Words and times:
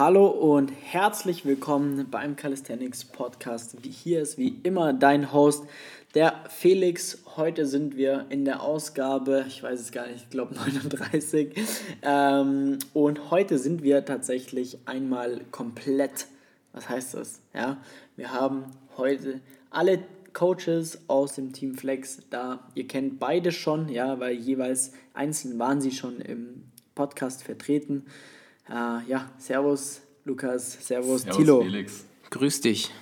Hallo 0.00 0.28
und 0.28 0.70
herzlich 0.70 1.44
willkommen 1.44 2.06
beim 2.10 2.34
Calisthenics 2.34 3.04
Podcast. 3.04 3.76
Hier 3.82 4.22
ist 4.22 4.38
wie 4.38 4.58
immer 4.62 4.94
dein 4.94 5.30
Host, 5.30 5.64
der 6.14 6.42
Felix. 6.48 7.18
Heute 7.36 7.66
sind 7.66 7.98
wir 7.98 8.24
in 8.30 8.46
der 8.46 8.62
Ausgabe, 8.62 9.44
ich 9.46 9.62
weiß 9.62 9.78
es 9.78 9.92
gar 9.92 10.06
nicht, 10.06 10.22
ich 10.22 10.30
glaube 10.30 10.54
39. 10.56 11.54
Ähm, 12.00 12.78
und 12.94 13.30
heute 13.30 13.58
sind 13.58 13.82
wir 13.82 14.06
tatsächlich 14.06 14.78
einmal 14.86 15.42
komplett. 15.50 16.28
Was 16.72 16.88
heißt 16.88 17.12
das? 17.12 17.42
Ja, 17.52 17.76
wir 18.16 18.32
haben 18.32 18.64
heute 18.96 19.42
alle 19.68 20.02
Coaches 20.32 20.98
aus 21.08 21.34
dem 21.34 21.52
Team 21.52 21.74
Flex 21.74 22.22
da. 22.30 22.66
Ihr 22.74 22.88
kennt 22.88 23.18
beide 23.18 23.52
schon, 23.52 23.90
ja, 23.90 24.18
weil 24.18 24.32
jeweils 24.32 24.92
einzeln 25.12 25.58
waren 25.58 25.82
sie 25.82 25.92
schon 25.92 26.22
im 26.22 26.62
Podcast 26.94 27.42
vertreten. 27.42 28.06
Uh, 28.70 29.00
ja, 29.08 29.28
Servus 29.36 30.00
Lukas, 30.24 30.86
Servus, 30.86 31.22
servus 31.22 31.36
Tilo. 31.36 31.62
Felix. 31.62 32.04
Grüß 32.30 32.60
dich. 32.60 32.92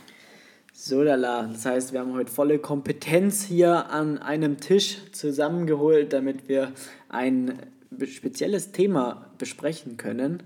So 0.72 1.02
lala, 1.02 1.42
das 1.52 1.66
heißt, 1.66 1.92
wir 1.92 2.00
haben 2.00 2.14
heute 2.14 2.32
volle 2.32 2.58
Kompetenz 2.58 3.42
hier 3.44 3.90
an 3.90 4.16
einem 4.16 4.60
Tisch 4.60 4.96
zusammengeholt, 5.12 6.14
damit 6.14 6.48
wir 6.48 6.72
ein 7.10 7.58
spezielles 8.06 8.72
Thema 8.72 9.30
besprechen 9.36 9.98
können, 9.98 10.42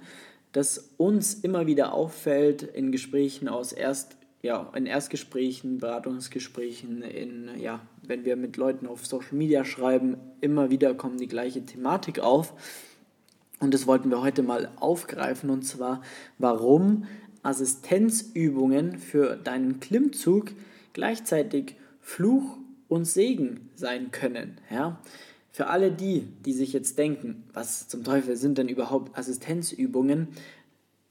das 0.51 0.91
uns 0.97 1.35
immer 1.35 1.69
wieder 1.69 1.93
auffällt 1.93 2.65
in 2.65 2.91
Gesprächen 2.91 3.47
aus 3.47 3.73
Erst, 3.73 4.17
ja, 4.43 4.73
in 4.75 4.87
Erstgesprächen, 4.87 5.79
Beratungsgesprächen, 5.79 7.03
in, 7.03 7.51
ja, 7.61 7.81
wenn 8.03 8.25
wir 8.25 8.35
mit 8.35 8.57
Leuten 8.57 8.89
auf 8.89 9.07
Social 9.07 9.37
Media 9.37 9.65
schreiben, 9.65 10.17
immer 10.41 10.71
wieder 10.71 10.95
kommt 10.95 11.21
die 11.21 11.29
gleiche 11.29 11.65
Thematik 11.65 12.19
auf. 12.19 12.55
Und 13.63 13.73
das 13.73 13.87
wollten 13.87 14.11
wir 14.11 14.21
heute 14.21 14.43
mal 14.43 14.71
aufgreifen 14.77 15.49
und 15.49 15.63
zwar, 15.63 16.03
warum 16.39 17.05
Assistenzübungen 17.45 18.99
für 18.99 19.37
deinen 19.37 19.79
Klimmzug 19.79 20.51
gleichzeitig 20.93 21.77
Fluch 22.01 22.59
und 22.89 23.05
Segen 23.05 23.71
sein 23.77 24.11
können. 24.11 24.59
Ja? 24.69 25.01
Für 25.53 25.69
alle 25.69 25.93
die, 25.93 26.27
die 26.45 26.53
sich 26.53 26.73
jetzt 26.73 26.99
denken, 26.99 27.45
was 27.53 27.87
zum 27.87 28.03
Teufel 28.03 28.37
sind 28.37 28.59
denn 28.59 28.69
überhaupt 28.69 29.17
Assistenzübungen, 29.17 30.29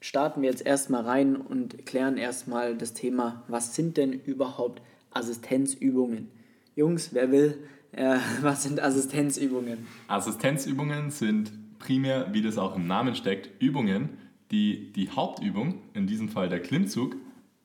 starten 0.00 0.42
wir 0.42 0.50
jetzt 0.50 0.66
erstmal 0.66 1.04
rein 1.04 1.36
und 1.36 1.86
klären 1.86 2.18
erstmal 2.18 2.76
das 2.76 2.92
Thema, 2.92 3.44
was 3.48 3.74
sind 3.74 3.96
denn 3.96 4.12
überhaupt 4.12 4.82
Assistenzübungen? 5.10 6.28
Jungs, 6.76 7.14
wer 7.14 7.32
will, 7.32 7.56
äh, 7.92 8.18
was 8.42 8.64
sind 8.64 8.78
Assistenzübungen? 8.78 9.86
Assistenzübungen 10.08 11.10
sind 11.10 11.61
primär, 11.82 12.28
wie 12.32 12.42
das 12.42 12.58
auch 12.58 12.76
im 12.76 12.86
Namen 12.86 13.14
steckt, 13.16 13.60
Übungen, 13.60 14.10
die 14.50 14.92
die 14.92 15.10
Hauptübung, 15.10 15.82
in 15.94 16.06
diesem 16.06 16.28
Fall 16.28 16.48
der 16.48 16.60
Klimmzug, 16.60 17.16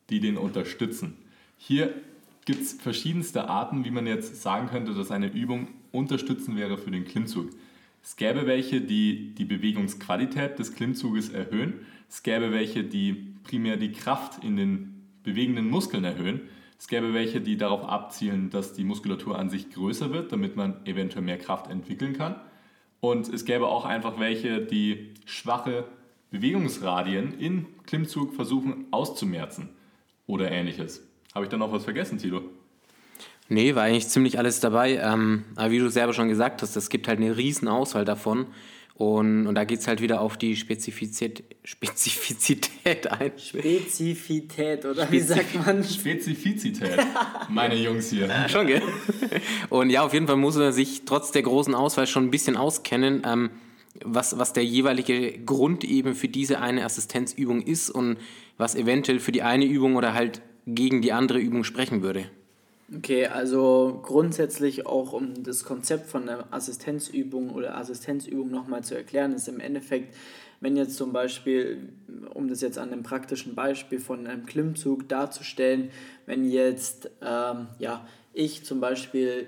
die 0.10 0.20
den 0.20 0.38
unterstützen. 0.38 1.18
Hier 1.58 1.94
gibt 2.46 2.62
es 2.62 2.74
verschiedenste 2.74 3.48
Arten, 3.48 3.86
wie 3.86 3.92
man 3.92 4.08
jetzt 4.08 4.42
sagen 4.42 4.68
könnte, 4.68 4.94
dass 4.94 5.12
eine 5.12 5.32
Übung 5.32 5.68
unterstützen 5.92 6.56
wäre 6.56 6.78
für 6.78 6.92
den 6.92 7.06
Klimmzug. 7.06 7.50
Es 8.04 8.16
gäbe 8.16 8.48
welche, 8.48 8.82
die 8.82 9.36
die 9.36 9.46
Bewegungsqualität 9.46 10.58
des 10.58 10.74
Klimmzuges 10.74 11.30
erhöhen. 11.30 11.74
Es 12.10 12.24
gäbe 12.24 12.52
welche, 12.52 12.84
die 12.84 13.36
primär 13.44 13.78
die 13.78 13.92
Kraft 13.92 14.44
in 14.44 14.56
den 14.56 15.04
bewegenden 15.24 15.70
Muskeln 15.70 16.06
erhöhen. 16.06 16.42
Es 16.80 16.88
gäbe 16.88 17.14
welche, 17.14 17.42
die 17.42 17.58
darauf 17.58 17.84
abzielen, 17.84 18.50
dass 18.50 18.74
die 18.74 18.84
Muskulatur 18.84 19.38
an 19.38 19.50
sich 19.50 19.70
größer 19.72 20.12
wird, 20.12 20.32
damit 20.32 20.56
man 20.56 20.86
eventuell 20.86 21.24
mehr 21.24 21.38
Kraft 21.38 21.70
entwickeln 21.70 22.14
kann. 22.14 22.36
Und 23.10 23.30
es 23.30 23.46
gäbe 23.46 23.68
auch 23.68 23.86
einfach 23.86 24.20
welche, 24.20 24.60
die 24.60 25.14
schwache 25.26 25.86
Bewegungsradien 26.30 27.40
in 27.40 27.66
Klimmzug 27.86 28.36
versuchen 28.36 28.88
auszumerzen 28.92 29.70
oder 30.26 30.52
ähnliches. 30.52 31.08
Habe 31.34 31.46
ich 31.46 31.50
da 31.50 31.56
noch 31.56 31.72
was 31.72 31.86
vergessen, 31.86 32.18
Tilo? 32.18 32.42
Nee, 33.48 33.76
war 33.76 33.84
eigentlich 33.84 34.10
ziemlich 34.10 34.38
alles 34.38 34.60
dabei. 34.60 34.98
Ähm, 34.98 35.46
aber 35.56 35.72
wie 35.72 35.80
du 35.80 35.90
selber 35.90 36.12
schon 36.12 36.28
gesagt 36.28 36.62
hast, 36.62 36.76
es 36.76 36.90
gibt 36.90 37.08
halt 37.08 37.20
eine 37.20 37.38
riesen 37.38 37.70
Auswahl 37.70 38.04
davon. 38.04 38.48
Und, 38.98 39.46
und 39.46 39.54
da 39.54 39.64
geht 39.64 39.80
es 39.80 39.88
halt 39.88 40.02
wieder 40.02 40.22
auf 40.22 40.38
die 40.38 40.56
Spezifizität, 40.56 41.44
Spezifizität 41.64 43.12
ein. 43.12 43.32
Spezifität, 43.38 44.86
oder 44.86 45.06
Spezif 45.06 45.12
wie 45.12 45.20
sagt 45.20 45.66
man? 45.68 45.84
Spezifizität, 45.84 46.98
meine 47.48 47.76
Jungs 47.76 48.10
hier. 48.10 48.28
Schon, 48.50 48.66
gell? 48.66 48.82
Und 49.70 49.92
ja, 49.92 50.02
auf 50.02 50.14
jeden 50.14 50.26
Fall 50.26 50.38
muss 50.38 50.56
er 50.56 50.72
sich 50.72 51.04
trotz 51.06 51.32
der 51.32 51.44
großen 51.44 51.76
Auswahl 51.76 52.08
schon 52.08 52.26
ein 52.26 52.32
bisschen 52.32 52.58
auskennen, 52.58 53.22
ähm, 53.24 53.52
was, 54.04 54.40
was 54.40 54.54
der 54.54 54.66
jeweilige 54.66 55.32
Grund 55.44 55.84
eben 55.84 56.16
für 56.16 56.28
diese 56.28 56.60
eine 56.60 56.84
Assistenzübung 56.84 57.62
ist 57.62 57.92
und 57.92 58.18
was 58.58 58.74
eventuell 58.74 59.20
für 59.20 59.32
die 59.32 59.44
eine 59.44 59.66
Übung 59.66 59.96
oder 59.96 60.16
halt 60.16 60.42
gegen 60.66 61.04
die 61.04 61.14
andere 61.14 61.38
Übung 61.38 61.64
sprechen 61.64 62.02
würde. 62.02 62.32
Okay, 62.96 63.26
also 63.26 64.00
grundsätzlich 64.02 64.86
auch 64.86 65.12
um 65.12 65.44
das 65.44 65.66
Konzept 65.66 66.10
von 66.10 66.30
einer 66.30 66.48
Assistenzübung 66.52 67.50
oder 67.50 67.78
Assistenzübung 67.78 68.50
nochmal 68.50 68.82
zu 68.82 68.96
erklären, 68.96 69.34
ist 69.34 69.50
im 69.50 69.60
Endeffekt, 69.60 70.16
wenn 70.62 70.78
jetzt 70.78 70.96
zum 70.96 71.12
Beispiel, 71.12 71.90
um 72.34 72.48
das 72.48 72.62
jetzt 72.62 72.78
an 72.78 72.94
einem 72.94 73.04
praktischen 73.04 73.56
Beispiel 73.56 74.00
von 74.00 74.26
einem 74.26 74.46
Klimmzug 74.46 75.10
darzustellen, 75.10 75.92
wenn 76.28 76.50
jetzt 76.50 77.10
ähm, 77.22 77.68
ja, 77.78 78.08
ich 78.32 78.64
zum 78.64 78.80
Beispiel 78.80 79.48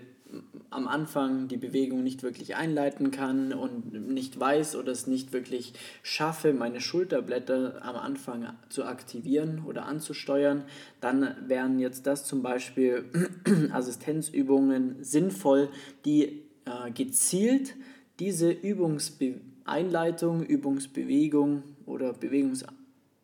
am 0.69 0.88
Anfang 0.88 1.47
die 1.47 1.57
Bewegung 1.57 2.03
nicht 2.03 2.22
wirklich 2.22 2.56
einleiten 2.56 3.12
kann 3.12 3.53
und 3.53 4.13
nicht 4.13 4.40
weiß 4.40 4.75
oder 4.75 4.91
es 4.91 5.07
nicht 5.07 5.34
wirklich 5.34 5.73
schaffe, 6.03 6.53
meine 6.53 6.81
Schulterblätter 6.81 7.84
am 7.84 7.95
Anfang 7.95 8.45
zu 8.69 8.85
aktivieren 8.85 9.63
oder 9.66 9.85
anzusteuern, 9.85 10.63
dann 11.01 11.35
wären 11.47 11.79
jetzt 11.79 12.06
das 12.06 12.25
zum 12.25 12.44
Beispiel 12.44 13.06
Assistenzübungen 13.72 15.03
sinnvoll, 15.03 15.69
die 16.06 16.44
äh, 16.66 16.91
gezielt 16.94 17.75
diese 18.19 18.51
Übungseinleitung, 18.51 20.44
Übungsbewegung 20.44 21.63
oder 21.85 22.11
Bewegungs- 22.13 22.66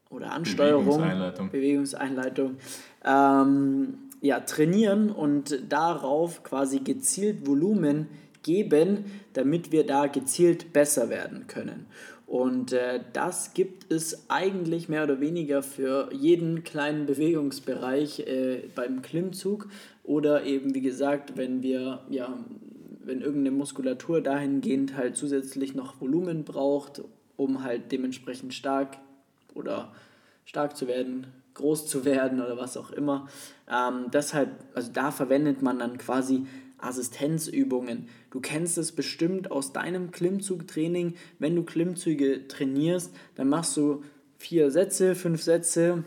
oder 0.10 0.32
Ansteuerung, 0.32 0.86
Bewegungseinleitung, 0.86 1.50
Bewegungseinleitung 1.50 2.56
ähm, 3.04 3.98
ja, 4.26 4.40
trainieren 4.40 5.12
und 5.12 5.60
darauf 5.70 6.42
quasi 6.44 6.80
gezielt 6.80 7.46
Volumen 7.46 8.08
geben, 8.42 9.06
damit 9.34 9.72
wir 9.72 9.86
da 9.86 10.08
gezielt 10.08 10.74
besser 10.74 11.10
werden 11.10 11.46
können. 11.46 11.86
Und 12.26 12.74
äh, 12.74 13.02
das 13.14 13.54
gibt 13.54 13.92
es 13.92 14.32
eigentlich 14.32 14.90
mehr 14.90 15.04
oder 15.04 15.20
weniger 15.20 15.62
für 15.62 16.10
jeden 16.12 16.64
kleinen 16.64 17.06
Bewegungsbereich 17.06 18.22
äh, 18.22 18.64
beim 18.74 19.04
Klimmzug 19.04 19.68
oder 20.04 20.44
eben, 20.44 20.74
wie 20.74 20.82
gesagt, 20.82 21.38
wenn 21.38 21.62
wir, 21.62 22.00
ja, 22.10 22.36
wenn 23.04 23.22
irgendeine 23.22 23.56
Muskulatur 23.56 24.22
dahingehend 24.22 24.98
halt 24.98 25.16
zusätzlich 25.18 25.76
noch 25.76 26.02
Volumen 26.02 26.46
braucht, 26.46 27.04
um 27.38 27.64
halt 27.64 27.92
dementsprechend 27.92 28.56
stark 28.56 28.98
oder 29.54 29.94
stark 30.46 30.76
zu 30.76 30.88
werden, 30.88 31.28
groß 31.56 31.88
zu 31.88 32.06
werden 32.06 32.40
oder 32.40 32.58
was 32.58 32.78
auch 32.78 32.92
immer. 32.92 33.28
Ähm, 33.70 34.12
deshalb, 34.14 34.52
also 34.74 34.92
da 34.94 35.12
verwendet 35.12 35.62
man 35.62 35.80
dann 35.80 35.98
quasi 35.98 36.46
Assistenzübungen. 36.78 38.08
Du 38.30 38.40
kennst 38.40 38.78
es 38.78 38.92
bestimmt 38.92 39.52
aus 39.52 39.74
deinem 39.74 40.12
Klimmzugtraining. 40.12 41.16
Wenn 41.40 41.56
du 41.56 41.64
Klimmzüge 41.64 42.48
trainierst, 42.48 43.14
dann 43.36 43.50
machst 43.50 43.76
du 43.78 44.04
vier 44.38 44.70
Sätze, 44.72 45.16
fünf 45.16 45.42
Sätze, 45.42 46.04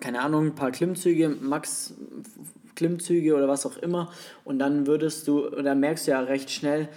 keine 0.00 0.20
Ahnung, 0.20 0.46
ein 0.46 0.54
paar 0.54 0.70
Klimmzüge, 0.70 1.28
Max 1.28 1.94
Klimmzüge 2.74 3.34
oder 3.34 3.48
was 3.48 3.66
auch 3.66 3.76
immer. 3.76 4.10
Und 4.44 4.58
dann 4.58 4.86
würdest 4.86 5.28
du, 5.28 5.48
oder 5.48 5.74
merkst 5.74 6.06
du 6.06 6.12
ja 6.12 6.20
recht 6.20 6.50
schnell, 6.50 6.88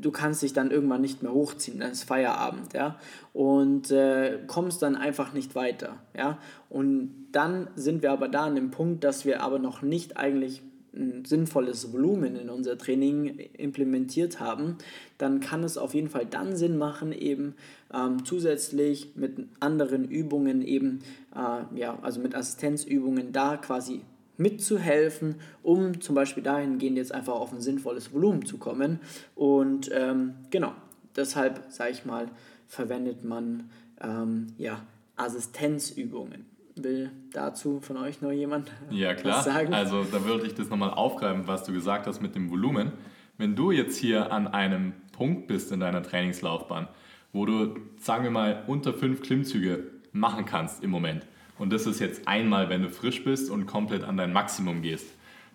du 0.00 0.10
kannst 0.10 0.42
dich 0.42 0.52
dann 0.52 0.70
irgendwann 0.70 1.00
nicht 1.00 1.22
mehr 1.22 1.32
hochziehen, 1.32 1.80
dann 1.80 1.92
ist 1.92 2.04
Feierabend, 2.04 2.72
ja, 2.74 2.98
und 3.32 3.90
äh, 3.90 4.38
kommst 4.46 4.82
dann 4.82 4.96
einfach 4.96 5.32
nicht 5.32 5.54
weiter, 5.54 5.96
ja, 6.16 6.38
und 6.68 7.28
dann 7.32 7.68
sind 7.76 8.02
wir 8.02 8.12
aber 8.12 8.28
da 8.28 8.46
an 8.46 8.54
dem 8.54 8.70
Punkt, 8.70 9.04
dass 9.04 9.24
wir 9.24 9.42
aber 9.42 9.58
noch 9.58 9.82
nicht 9.82 10.16
eigentlich 10.16 10.62
ein 10.94 11.24
sinnvolles 11.24 11.92
Volumen 11.92 12.34
in 12.34 12.50
unser 12.50 12.76
Training 12.76 13.38
implementiert 13.56 14.40
haben, 14.40 14.78
dann 15.18 15.38
kann 15.40 15.62
es 15.62 15.78
auf 15.78 15.94
jeden 15.94 16.08
Fall 16.08 16.26
dann 16.26 16.56
Sinn 16.56 16.78
machen, 16.78 17.12
eben 17.12 17.54
ähm, 17.94 18.24
zusätzlich 18.24 19.12
mit 19.14 19.36
anderen 19.60 20.04
Übungen 20.06 20.62
eben, 20.62 21.00
äh, 21.36 21.78
ja, 21.78 21.98
also 22.02 22.20
mit 22.20 22.34
Assistenzübungen 22.34 23.32
da 23.32 23.58
quasi 23.58 24.00
mitzuhelfen, 24.38 25.34
um 25.62 26.00
zum 26.00 26.14
Beispiel 26.14 26.42
dahingehend 26.42 26.96
jetzt 26.96 27.12
einfach 27.12 27.34
auf 27.34 27.52
ein 27.52 27.60
sinnvolles 27.60 28.14
Volumen 28.14 28.46
zu 28.46 28.56
kommen. 28.56 29.00
Und 29.34 29.90
ähm, 29.92 30.34
genau, 30.50 30.72
deshalb, 31.14 31.64
sage 31.68 31.90
ich 31.90 32.06
mal, 32.06 32.28
verwendet 32.66 33.24
man 33.24 33.68
ähm, 34.00 34.54
ja, 34.56 34.80
Assistenzübungen. 35.16 36.46
Will 36.76 37.10
dazu 37.32 37.80
von 37.80 37.96
euch 37.96 38.22
noch 38.22 38.30
jemand 38.30 38.70
ja, 38.90 39.14
klar. 39.14 39.38
was 39.38 39.44
sagen? 39.44 39.74
Also 39.74 40.04
da 40.04 40.24
würde 40.24 40.46
ich 40.46 40.54
das 40.54 40.70
nochmal 40.70 40.90
aufgreifen, 40.90 41.48
was 41.48 41.64
du 41.64 41.72
gesagt 41.72 42.06
hast 42.06 42.22
mit 42.22 42.36
dem 42.36 42.50
Volumen. 42.50 42.92
Wenn 43.36 43.56
du 43.56 43.72
jetzt 43.72 43.96
hier 43.96 44.32
an 44.32 44.46
einem 44.46 44.92
Punkt 45.12 45.48
bist 45.48 45.72
in 45.72 45.80
deiner 45.80 46.04
Trainingslaufbahn, 46.04 46.86
wo 47.32 47.46
du, 47.46 47.76
sagen 47.98 48.22
wir 48.22 48.30
mal, 48.30 48.62
unter 48.68 48.94
fünf 48.94 49.22
Klimmzüge 49.22 49.88
machen 50.12 50.44
kannst 50.44 50.84
im 50.84 50.90
Moment, 50.90 51.26
und 51.58 51.72
das 51.72 51.86
ist 51.86 52.00
jetzt 52.00 52.26
einmal, 52.28 52.68
wenn 52.68 52.82
du 52.82 52.90
frisch 52.90 53.24
bist 53.24 53.50
und 53.50 53.66
komplett 53.66 54.04
an 54.04 54.16
dein 54.16 54.32
Maximum 54.32 54.82
gehst, 54.82 55.06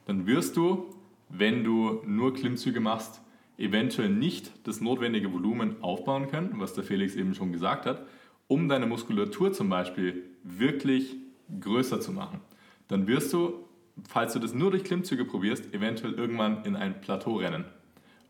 dann 0.05 0.27
wirst 0.27 0.57
du, 0.57 0.93
wenn 1.29 1.63
du 1.63 2.01
nur 2.05 2.33
Klimmzüge 2.33 2.79
machst, 2.79 3.21
eventuell 3.57 4.09
nicht 4.09 4.51
das 4.67 4.81
notwendige 4.81 5.31
Volumen 5.31 5.81
aufbauen 5.81 6.27
können, 6.27 6.53
was 6.57 6.73
der 6.73 6.83
Felix 6.83 7.15
eben 7.15 7.33
schon 7.33 7.53
gesagt 7.53 7.85
hat, 7.85 8.05
um 8.47 8.67
deine 8.67 8.85
Muskulatur 8.85 9.53
zum 9.53 9.69
Beispiel 9.69 10.23
wirklich 10.43 11.15
größer 11.59 12.01
zu 12.01 12.11
machen. 12.11 12.39
Dann 12.87 13.07
wirst 13.07 13.31
du, 13.31 13.65
falls 14.07 14.33
du 14.33 14.39
das 14.39 14.53
nur 14.53 14.71
durch 14.71 14.83
Klimmzüge 14.83 15.25
probierst, 15.25 15.73
eventuell 15.73 16.13
irgendwann 16.13 16.65
in 16.65 16.75
ein 16.75 16.99
Plateau 16.99 17.37
rennen. 17.37 17.65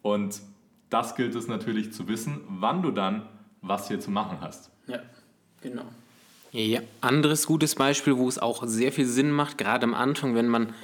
Und 0.01 0.41
das 0.89 1.15
gilt 1.15 1.33
es 1.33 1.47
natürlich 1.47 1.91
zu 1.91 2.07
wissen, 2.07 2.41
wann 2.47 2.83
du 2.83 2.91
dann 2.91 3.27
was 3.61 3.87
hier 3.87 3.99
zu 3.99 4.11
machen 4.11 4.39
hast. 4.41 4.71
Ja, 4.87 4.99
genau. 5.61 5.85
Ja, 6.55 6.81
anderes 7.01 7.47
gutes 7.47 7.73
Beispiel, 7.73 8.15
wo 8.15 8.29
es 8.29 8.37
auch 8.37 8.61
sehr 8.67 8.91
viel 8.91 9.07
Sinn 9.07 9.31
macht, 9.31 9.57
gerade 9.57 9.85
am 9.85 9.95
Anfang, 9.95 10.35
wenn 10.35 10.47
man, 10.47 10.75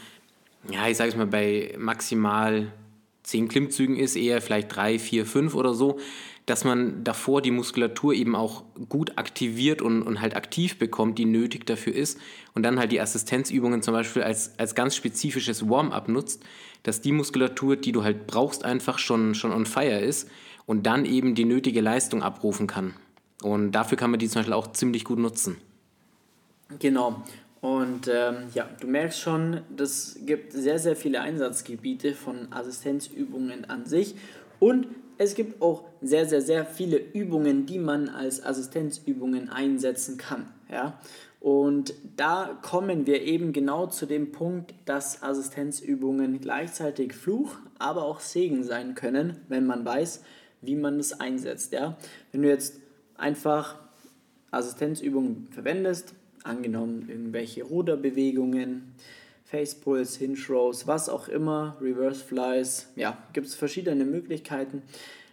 ja, 0.68 0.88
ich 0.88 0.98
sage 0.98 1.12
es 1.12 1.16
mal, 1.16 1.28
bei 1.28 1.76
maximal 1.78 2.74
zehn 3.22 3.48
Klimmzügen 3.48 3.96
ist, 3.96 4.16
eher 4.16 4.42
vielleicht 4.42 4.76
drei, 4.76 4.98
vier, 4.98 5.28
fünf 5.28 5.54
oder 5.54 5.76
so, 5.76 6.00
dass 6.48 6.64
man 6.64 7.04
davor 7.04 7.44
die 7.44 7.52
Muskulatur 7.52 8.16
eben 8.16 8.36
auch 8.36 8.64
gut 8.90 9.20
aktiviert 9.20 9.84
und, 9.84 10.02
und 10.02 10.22
halt 10.22 10.36
aktiv 10.36 10.80
bekommt, 10.80 11.20
die 11.20 11.26
nötig 11.26 11.68
dafür 11.68 11.94
ist. 11.94 12.20
Und 12.56 12.64
dann 12.64 12.80
halt 12.80 12.92
die 12.92 13.00
Assistenzübungen 13.00 13.84
zum 13.84 13.94
Beispiel 13.94 14.24
als, 14.24 14.58
als 14.58 14.74
ganz 14.74 14.96
spezifisches 14.96 15.70
Warm-up 15.70 16.08
nutzt, 16.08 16.42
dass 16.82 17.02
die 17.02 17.12
Muskulatur, 17.12 17.76
die 17.76 17.92
du 17.92 18.04
halt 18.04 18.26
brauchst, 18.26 18.66
einfach 18.66 18.98
schon, 18.98 19.36
schon 19.36 19.52
on 19.52 19.68
fire 19.68 20.00
ist 20.00 20.32
und 20.66 20.88
dann 20.88 21.06
eben 21.06 21.36
die 21.36 21.46
nötige 21.46 21.82
Leistung 21.82 22.24
abrufen 22.24 22.66
kann. 22.66 22.96
Und 23.44 23.72
dafür 23.72 23.98
kann 23.98 24.12
man 24.12 24.20
die 24.20 24.28
zum 24.28 24.40
Beispiel 24.40 24.54
auch 24.54 24.72
ziemlich 24.74 25.06
gut 25.06 25.20
nutzen. 25.20 25.58
Genau. 26.80 27.24
Und 27.62 28.08
ähm, 28.08 28.48
ja, 28.54 28.70
du 28.80 28.88
merkst 28.88 29.20
schon, 29.20 29.62
es 29.78 30.20
gibt 30.26 30.54
sehr, 30.54 30.80
sehr 30.80 30.96
viele 30.96 31.22
Einsatzgebiete 31.22 32.14
von 32.14 32.52
Assistenzübungen 32.52 33.66
an 33.70 33.86
sich. 33.86 34.16
Und 34.60 34.88
es 35.18 35.36
gibt 35.36 35.62
auch 35.62 35.84
sehr, 36.02 36.26
sehr, 36.26 36.42
sehr 36.42 36.66
viele 36.66 36.98
Übungen, 36.98 37.66
die 37.66 37.80
man 37.80 38.08
als 38.08 38.44
Assistenzübungen 38.44 39.50
einsetzen 39.50 40.18
kann. 40.18 40.48
Ja? 40.72 41.00
Und 41.42 41.94
da 42.16 42.58
kommen 42.62 43.06
wir 43.06 43.22
eben 43.22 43.52
genau 43.52 43.88
zu 43.88 44.06
dem 44.06 44.32
Punkt, 44.32 44.74
dass 44.86 45.22
Assistenzübungen 45.22 46.40
gleichzeitig 46.40 47.14
Fluch, 47.14 47.58
aber 47.78 48.06
auch 48.06 48.22
Segen 48.22 48.64
sein 48.64 48.96
können, 48.96 49.42
wenn 49.50 49.66
man 49.66 49.84
weiß, 49.84 50.24
wie 50.62 50.76
man 50.76 51.00
es 51.00 51.20
einsetzt. 51.20 51.74
Ja? 51.74 51.98
Wenn 52.32 52.44
du 52.44 52.48
jetzt 52.48 52.80
einfach 53.20 53.76
Assistenzübungen 54.52 55.48
verwendest, 55.52 56.14
angenommen 56.44 57.08
irgendwelche 57.10 57.64
Ruderbewegungen, 57.64 58.94
Facepulls, 59.46 60.16
Hinge 60.16 60.38
Rows, 60.50 60.88
was 60.88 61.10
auch 61.10 61.28
immer, 61.28 61.76
Reverse 61.82 62.24
Flies, 62.24 62.88
ja, 62.96 63.18
gibt 63.34 63.48
es 63.48 63.56
verschiedene 63.56 64.06
Möglichkeiten, 64.06 64.84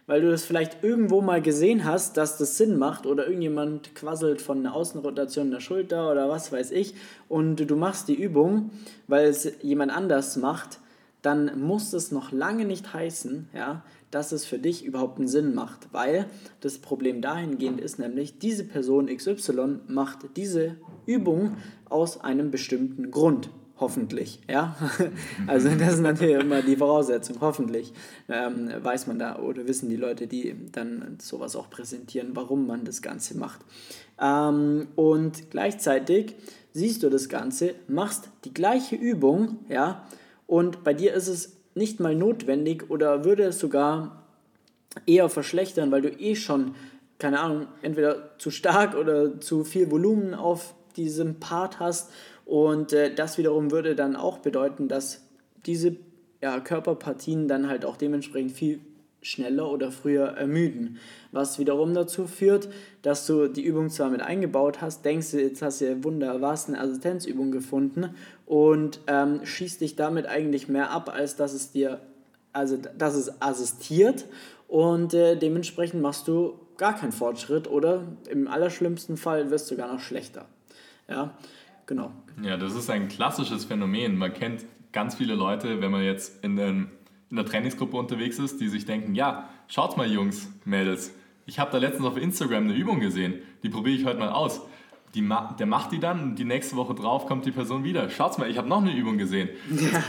weil 0.07 0.23
du 0.23 0.31
das 0.31 0.45
vielleicht 0.45 0.83
irgendwo 0.83 1.21
mal 1.21 1.43
gesehen 1.43 1.85
hast, 1.85 2.17
dass 2.17 2.39
das 2.39 2.57
Sinn 2.57 2.79
macht 2.79 3.07
oder 3.07 3.27
irgendjemand 3.27 3.95
quasselt 3.95 4.41
von 4.41 4.59
einer 4.59 4.75
Außenrotation 4.75 5.51
der 5.51 5.61
Schulter 5.61 6.11
oder 6.11 6.29
was 6.29 6.53
weiß 6.53 6.71
ich 6.71 6.95
und 7.29 7.57
du 7.57 7.77
machst 7.77 8.09
die 8.09 8.15
Übung, 8.15 8.71
weil 9.07 9.27
es 9.29 9.53
jemand 9.63 9.93
anders 9.93 10.37
macht, 10.37 10.79
dann 11.23 11.61
muss 11.61 11.93
es 11.93 12.13
noch 12.13 12.33
lange 12.33 12.65
nicht 12.65 12.95
heißen, 12.95 13.49
ja, 13.53 13.83
dass 14.17 14.33
es 14.33 14.47
für 14.47 14.59
dich 14.59 14.83
überhaupt 14.83 15.19
einen 15.19 15.29
Sinn 15.29 15.55
macht, 15.55 15.93
weil 15.93 16.25
das 16.63 16.79
Problem 16.79 17.21
dahingehend 17.21 17.83
ist 17.83 17.99
nämlich, 17.99 18.39
diese 18.39 18.65
Person 18.65 19.15
XY 19.15 19.81
macht 19.89 20.21
diese 20.37 20.77
Übung 21.05 21.59
aus 21.91 22.23
einem 22.23 22.51
bestimmten 22.51 23.11
Grund. 23.11 23.51
Hoffentlich, 23.79 24.41
ja. 24.49 24.75
Also 25.47 25.69
das 25.69 25.97
ist 25.97 26.01
natürlich 26.01 26.43
immer 26.43 26.63
die 26.63 26.77
Voraussetzung. 26.77 27.37
Hoffentlich 27.43 27.93
ähm, 28.31 28.71
weiß 28.83 29.07
man 29.07 29.19
da 29.19 29.39
oder 29.39 29.69
wissen 29.69 29.91
die 29.91 29.97
Leute, 29.97 30.27
die 30.27 30.57
dann 30.73 31.19
sowas 31.21 31.55
auch 31.55 31.69
präsentieren, 31.69 32.31
warum 32.33 32.67
man 32.67 32.87
das 32.87 33.03
Ganze 33.03 33.37
macht. 33.37 33.61
Ähm, 34.19 34.89
und 34.97 35.51
gleichzeitig 35.51 36.37
siehst 36.73 37.03
du 37.03 37.11
das 37.11 37.29
Ganze, 37.29 37.75
machst 37.87 38.31
die 38.47 38.55
gleiche 38.55 38.97
Übung, 38.97 39.59
ja, 39.69 40.07
und 40.47 40.85
bei 40.85 40.95
dir 40.95 41.13
ist 41.13 41.29
es 41.29 41.56
nicht 41.77 42.01
mal 42.01 42.15
notwendig 42.15 42.91
oder 42.91 43.25
würde 43.25 43.45
es 43.45 43.59
sogar 43.59 44.23
eher 45.05 45.29
verschlechtern, 45.29 45.91
weil 45.93 46.03
du 46.03 46.09
eh 46.09 46.35
schon, 46.35 46.75
keine 47.19 47.41
Ahnung, 47.41 47.67
entweder 47.83 48.39
zu 48.39 48.51
stark 48.51 48.97
oder 48.97 49.41
zu 49.41 49.63
viel 49.65 49.91
Volumen 49.91 50.35
auf 50.35 50.75
diesem 50.97 51.39
Part 51.39 51.79
hast. 51.79 52.11
Und 52.47 52.93
äh, 52.93 53.15
das 53.15 53.39
wiederum 53.39 53.71
würde 53.71 53.95
dann 53.95 54.17
auch 54.17 54.39
bedeuten, 54.39 54.89
dass 54.89 55.23
diese 55.67 55.97
ja, 56.41 56.61
Körperpartien 56.61 57.49
dann 57.49 57.69
halt 57.69 57.85
auch 57.85 57.97
dementsprechend 57.97 58.53
viel 58.53 58.81
schneller 59.27 59.71
oder 59.71 59.91
früher 59.91 60.27
ermüden. 60.29 60.99
Was 61.33 61.59
wiederum 61.59 61.95
dazu 61.95 62.27
führt, 62.27 62.69
dass 63.03 63.27
du 63.27 63.49
die 63.49 63.65
Übung 63.65 63.91
zwar 63.91 64.09
mit 64.09 64.23
eingebaut 64.23 64.81
hast, 64.81 65.05
denkst 65.05 65.33
du, 65.33 65.41
jetzt 65.41 65.63
hast 65.63 65.81
du 65.81 66.05
wunder 66.05 66.41
was 66.41 66.69
eine 66.69 66.81
Assistenzübung 66.81 67.51
gefunden 67.51 68.15
und 68.47 69.01
ähm, 69.09 69.41
schießt 69.45 69.81
dich 69.81 69.97
damit 69.97 70.27
eigentlich 70.27 70.69
mehr 70.69 70.91
ab, 70.91 71.13
als 71.13 71.37
dass 71.37 71.53
es 71.53 71.73
dir, 71.73 72.01
also 72.53 72.79
dass 72.97 73.15
es 73.17 73.43
assistiert 73.43 74.27
und 74.69 75.13
äh, 75.13 75.37
dementsprechend 75.37 76.01
machst 76.01 76.29
du 76.29 76.61
gar 76.77 76.95
keinen 76.95 77.13
Fortschritt 77.13 77.69
oder 77.69 78.03
im 78.31 78.49
allerschlimmsten 78.49 79.17
Fall 79.17 79.51
wirst 79.51 79.71
du 79.71 79.77
gar 79.77 79.93
noch 79.93 80.01
schlechter. 80.01 80.47
Ja, 81.09 81.37
genau. 81.87 82.13
Ja, 82.43 82.57
das 82.57 82.75
ist 82.75 82.91
ein 82.91 83.09
klassisches 83.09 83.65
Phänomen. 83.65 84.17
Man 84.17 84.33
kennt 84.33 84.65
ganz 84.93 85.15
viele 85.15 85.35
Leute, 85.35 85.81
wenn 85.81 85.91
man 85.91 86.03
jetzt 86.03 86.45
in 86.45 86.59
einem 86.59 86.91
in 87.31 87.37
der 87.37 87.45
Trainingsgruppe 87.45 87.97
unterwegs 87.97 88.39
ist, 88.39 88.61
die 88.61 88.69
sich 88.69 88.85
denken, 88.85 89.15
ja, 89.15 89.49
schaut 89.69 89.97
mal 89.97 90.11
Jungs, 90.11 90.51
Mädels, 90.65 91.13
ich 91.47 91.59
habe 91.59 91.71
da 91.71 91.79
letztens 91.79 92.07
auf 92.07 92.17
Instagram 92.17 92.65
eine 92.65 92.75
Übung 92.75 93.01
gesehen, 93.01 93.35
die 93.63 93.69
probiere 93.69 93.97
ich 93.97 94.05
heute 94.05 94.19
mal 94.19 94.31
aus. 94.31 94.61
Die 95.15 95.27
der 95.59 95.67
macht 95.67 95.93
die 95.93 96.01
dann 96.01 96.23
und 96.23 96.39
die 96.39 96.45
nächste 96.45 96.77
Woche 96.77 96.95
drauf 96.95 97.27
kommt 97.27 97.47
die 97.47 97.53
Person 97.53 97.85
wieder. 97.85 98.11
Schaut 98.11 98.37
mal, 98.39 98.51
ich 98.51 98.59
habe 98.59 98.69
noch 98.69 98.83
eine 98.83 98.95
Übung 98.95 99.17
gesehen. 99.17 99.49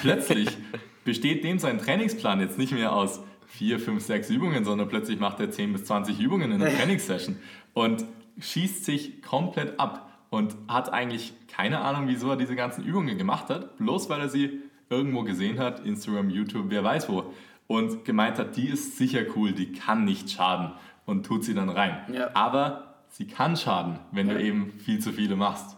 plötzlich 0.02 0.50
besteht 1.06 1.44
dem 1.44 1.60
sein 1.60 1.78
Trainingsplan 1.78 2.42
jetzt 2.42 2.58
nicht 2.58 2.74
mehr 2.74 2.92
aus 2.92 3.22
vier, 3.46 3.80
fünf, 3.80 4.04
sechs 4.04 4.30
Übungen, 4.30 4.66
sondern 4.66 4.90
plötzlich 4.90 5.20
macht 5.20 5.40
er 5.40 5.50
10 5.50 5.72
bis 5.72 5.86
20 5.86 6.20
Übungen 6.20 6.52
in 6.52 6.60
der 6.60 6.76
Trainingssession 6.78 7.38
und 7.74 8.04
schießt 8.40 8.84
sich 8.84 9.22
komplett 9.22 9.80
ab 9.80 10.12
und 10.30 10.56
hat 10.68 10.92
eigentlich 10.92 11.34
keine 11.48 11.80
Ahnung, 11.80 12.08
wieso 12.08 12.30
er 12.30 12.36
diese 12.36 12.56
ganzen 12.56 12.84
Übungen 12.84 13.18
gemacht 13.18 13.50
hat, 13.50 13.78
bloß 13.78 14.10
weil 14.10 14.20
er 14.20 14.30
sie 14.30 14.62
irgendwo 14.90 15.24
gesehen 15.24 15.60
hat, 15.60 15.86
Instagram, 15.86 16.30
YouTube, 16.30 16.66
wer 16.70 16.84
weiß 16.84 17.10
wo, 17.10 17.34
und 17.68 18.06
gemeint 18.06 18.38
hat, 18.38 18.56
die 18.56 18.70
ist 18.70 18.98
sicher 18.98 19.22
cool, 19.36 19.52
die 19.52 19.72
kann 19.72 20.06
nicht 20.06 20.32
schaden 20.32 20.72
und 21.06 21.26
tut 21.26 21.44
sie 21.44 21.54
dann 21.54 21.70
rein. 21.70 21.98
Ja. 22.14 22.30
Aber 22.34 22.96
sie 23.10 23.28
kann 23.28 23.58
schaden, 23.58 24.00
wenn 24.12 24.28
ja. 24.28 24.34
du 24.34 24.42
eben 24.42 24.74
viel 24.84 25.00
zu 25.00 25.12
viele 25.12 25.36
machst. 25.36 25.76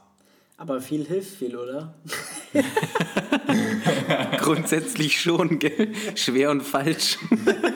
Aber 0.58 0.82
viel 0.82 1.06
hilft 1.06 1.38
viel, 1.38 1.56
oder? 1.56 1.94
Grundsätzlich 4.39 5.22
schon, 5.22 5.58
gell? 5.58 5.94
Schwer 6.16 6.51
und 6.51 6.63
falsch. 6.63 7.18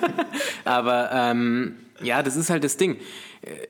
Aber 0.66 1.10
ähm, 1.14 1.78
ja, 2.02 2.22
das 2.22 2.36
ist 2.36 2.50
halt 2.50 2.66
das 2.66 2.76
Ding. 2.76 2.98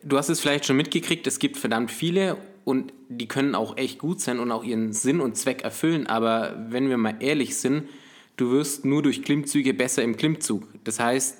Du 0.04 0.18
hast 0.18 0.30
es 0.30 0.40
vielleicht 0.40 0.66
schon 0.66 0.78
mitgekriegt, 0.78 1.28
es 1.28 1.38
gibt 1.38 1.58
verdammt 1.58 1.92
viele 1.92 2.38
und 2.66 2.94
die 3.10 3.28
können 3.28 3.56
auch 3.56 3.78
echt 3.78 4.00
gut 4.00 4.22
sein 4.22 4.40
und 4.40 4.52
auch 4.52 4.64
ihren 4.64 4.94
Sinn 4.94 5.20
und 5.20 5.38
Zweck 5.38 5.64
erfüllen. 5.64 6.08
Aber 6.08 6.66
wenn 6.70 6.90
wir 6.90 6.98
mal 6.98 7.16
ehrlich 7.20 7.58
sind, 7.58 7.90
du 8.38 8.52
wirst 8.52 8.86
nur 8.86 9.02
durch 9.02 9.24
Klimmzüge 9.24 9.74
besser 9.74 10.04
im 10.04 10.16
Klimmzug. 10.16 10.68
Das 10.84 11.00
heißt, 11.00 11.38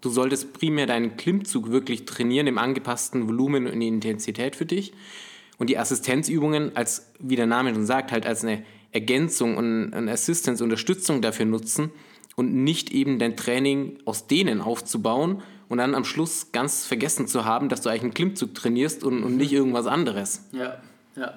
du 0.00 0.10
solltest 0.10 0.52
primär 0.52 0.86
deinen 0.86 1.16
Klimmzug 1.16 1.70
wirklich 1.70 2.06
trainieren 2.06 2.46
im 2.46 2.58
angepassten 2.58 3.28
Volumen 3.28 3.66
und 3.66 3.80
Intensität 3.80 4.56
für 4.56 4.66
dich. 4.66 4.92
Und 5.58 5.70
die 5.70 5.78
Assistenzübungen 5.78 6.76
als, 6.76 7.12
wie 7.18 7.36
der 7.36 7.46
Name 7.46 7.74
schon 7.74 7.86
sagt, 7.86 8.12
halt 8.12 8.26
als 8.26 8.44
eine 8.44 8.62
Ergänzung 8.92 9.56
und 9.56 9.94
eine 9.94 10.10
Assistance, 10.10 10.62
Unterstützung 10.62 11.22
dafür 11.22 11.46
nutzen 11.46 11.90
und 12.34 12.54
nicht 12.54 12.92
eben 12.92 13.18
dein 13.18 13.36
Training 13.36 13.98
aus 14.04 14.26
denen 14.26 14.60
aufzubauen, 14.60 15.42
und 15.68 15.78
dann 15.78 15.94
am 15.94 16.04
Schluss 16.04 16.52
ganz 16.52 16.86
vergessen 16.86 17.26
zu 17.26 17.44
haben, 17.44 17.68
dass 17.68 17.80
du 17.80 17.88
eigentlich 17.88 18.02
einen 18.02 18.14
Klimmzug 18.14 18.54
trainierst 18.54 19.04
und, 19.04 19.22
und 19.24 19.36
nicht 19.36 19.52
irgendwas 19.52 19.86
anderes. 19.86 20.44
Ja, 20.52 20.78
ja. 21.16 21.34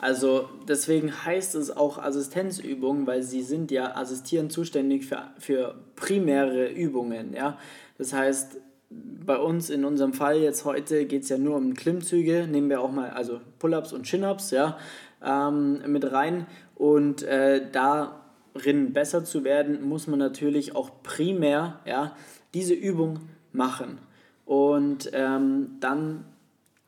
Also 0.00 0.48
deswegen 0.66 1.12
heißt 1.26 1.54
es 1.54 1.76
auch 1.76 1.98
Assistenzübungen, 1.98 3.06
weil 3.06 3.22
sie 3.22 3.42
sind 3.42 3.70
ja 3.70 3.96
assistierend 3.96 4.50
zuständig 4.50 5.04
für, 5.04 5.24
für 5.38 5.74
primäre 5.94 6.68
Übungen. 6.68 7.34
Ja? 7.34 7.58
Das 7.98 8.14
heißt, 8.14 8.56
bei 8.90 9.36
uns 9.36 9.68
in 9.68 9.84
unserem 9.84 10.14
Fall 10.14 10.38
jetzt 10.38 10.64
heute 10.64 11.04
geht 11.04 11.24
es 11.24 11.28
ja 11.28 11.36
nur 11.36 11.56
um 11.56 11.74
Klimmzüge, 11.74 12.48
nehmen 12.50 12.70
wir 12.70 12.80
auch 12.80 12.90
mal 12.90 13.10
also 13.10 13.40
Pull-ups 13.58 13.92
und 13.92 14.04
Chin-ups 14.04 14.52
ja, 14.52 14.78
ähm, 15.22 15.82
mit 15.86 16.10
rein 16.10 16.46
und 16.74 17.22
äh, 17.22 17.70
darin 17.70 18.94
besser 18.94 19.22
zu 19.22 19.44
werden, 19.44 19.82
muss 19.82 20.06
man 20.06 20.18
natürlich 20.18 20.74
auch 20.74 21.02
primär 21.02 21.80
ja, 21.84 22.16
diese 22.54 22.74
Übung 22.74 23.20
machen. 23.52 23.98
Und 24.44 25.10
ähm, 25.12 25.76
dann 25.80 26.24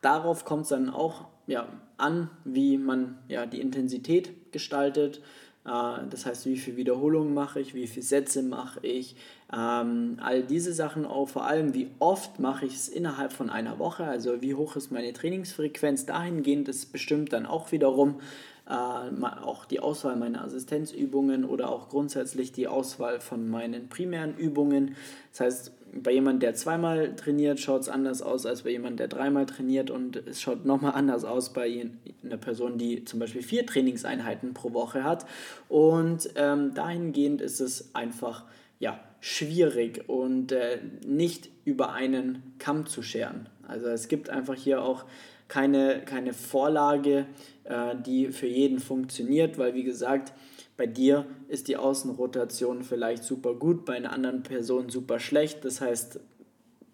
darauf 0.01 0.45
kommt 0.45 0.63
es 0.63 0.69
dann 0.69 0.89
auch 0.89 1.25
ja, 1.47 1.67
an, 1.97 2.29
wie 2.43 2.77
man 2.77 3.17
ja, 3.27 3.45
die 3.45 3.61
Intensität 3.61 4.51
gestaltet. 4.51 5.21
Äh, 5.65 5.69
das 6.09 6.25
heißt, 6.25 6.45
wie 6.45 6.57
viele 6.57 6.77
Wiederholungen 6.77 7.33
mache 7.33 7.59
ich, 7.59 7.73
wie 7.73 7.87
viele 7.87 8.05
Sätze 8.05 8.43
mache 8.43 8.85
ich, 8.85 9.15
ähm, 9.51 10.17
all 10.21 10.43
diese 10.43 10.73
Sachen 10.73 11.05
auch, 11.05 11.29
vor 11.29 11.45
allem 11.45 11.73
wie 11.73 11.89
oft 11.99 12.39
mache 12.39 12.65
ich 12.65 12.75
es 12.75 12.89
innerhalb 12.89 13.31
von 13.31 13.49
einer 13.49 13.79
Woche, 13.79 14.03
also 14.03 14.41
wie 14.41 14.55
hoch 14.55 14.75
ist 14.75 14.91
meine 14.91 15.13
Trainingsfrequenz 15.13 16.05
dahingehend, 16.05 16.67
das 16.67 16.85
bestimmt 16.85 17.33
dann 17.33 17.45
auch 17.45 17.71
wiederum 17.71 18.19
auch 18.65 19.65
die 19.65 19.81
Auswahl 19.81 20.15
meiner 20.15 20.43
Assistenzübungen 20.43 21.43
oder 21.43 21.69
auch 21.69 21.89
grundsätzlich 21.89 22.53
die 22.53 22.67
Auswahl 22.67 23.19
von 23.19 23.49
meinen 23.49 23.89
primären 23.89 24.37
Übungen. 24.37 24.95
Das 25.31 25.39
heißt, 25.41 25.71
bei 26.01 26.11
jemandem, 26.11 26.39
der 26.39 26.55
zweimal 26.55 27.15
trainiert, 27.15 27.59
schaut 27.59 27.81
es 27.81 27.89
anders 27.89 28.21
aus 28.21 28.45
als 28.45 28.63
bei 28.63 28.71
jemandem, 28.71 28.97
der 28.97 29.07
dreimal 29.09 29.45
trainiert 29.45 29.91
und 29.91 30.15
es 30.15 30.41
schaut 30.41 30.65
nochmal 30.65 30.93
anders 30.93 31.23
aus 31.23 31.53
bei 31.53 31.89
einer 32.23 32.37
Person, 32.37 32.77
die 32.77 33.05
zum 33.05 33.19
Beispiel 33.19 33.43
vier 33.43 33.65
Trainingseinheiten 33.65 34.53
pro 34.53 34.73
Woche 34.73 35.03
hat. 35.03 35.25
Und 35.69 36.29
ähm, 36.35 36.73
dahingehend 36.73 37.41
ist 37.41 37.59
es 37.59 37.93
einfach 37.93 38.45
ja, 38.79 38.99
schwierig 39.19 40.07
und 40.07 40.51
äh, 40.51 40.79
nicht 41.05 41.49
über 41.65 41.93
einen 41.93 42.53
Kamm 42.59 42.85
zu 42.87 43.03
scheren. 43.03 43.47
Also 43.67 43.87
es 43.87 44.07
gibt 44.07 44.29
einfach 44.29 44.55
hier 44.55 44.81
auch 44.81 45.05
keine, 45.53 46.01
keine 46.03 46.33
Vorlage, 46.33 47.27
äh, 47.65 47.95
die 48.03 48.29
für 48.29 48.47
jeden 48.47 48.79
funktioniert, 48.79 49.59
weil 49.59 49.75
wie 49.75 49.83
gesagt, 49.83 50.33
bei 50.77 50.87
dir 50.87 51.27
ist 51.47 51.67
die 51.67 51.77
Außenrotation 51.77 52.81
vielleicht 52.81 53.23
super 53.23 53.53
gut, 53.53 53.85
bei 53.85 53.93
einer 53.93 54.11
anderen 54.11 54.41
Person 54.41 54.89
super 54.89 55.19
schlecht. 55.19 55.63
Das 55.63 55.79
heißt, 55.79 56.19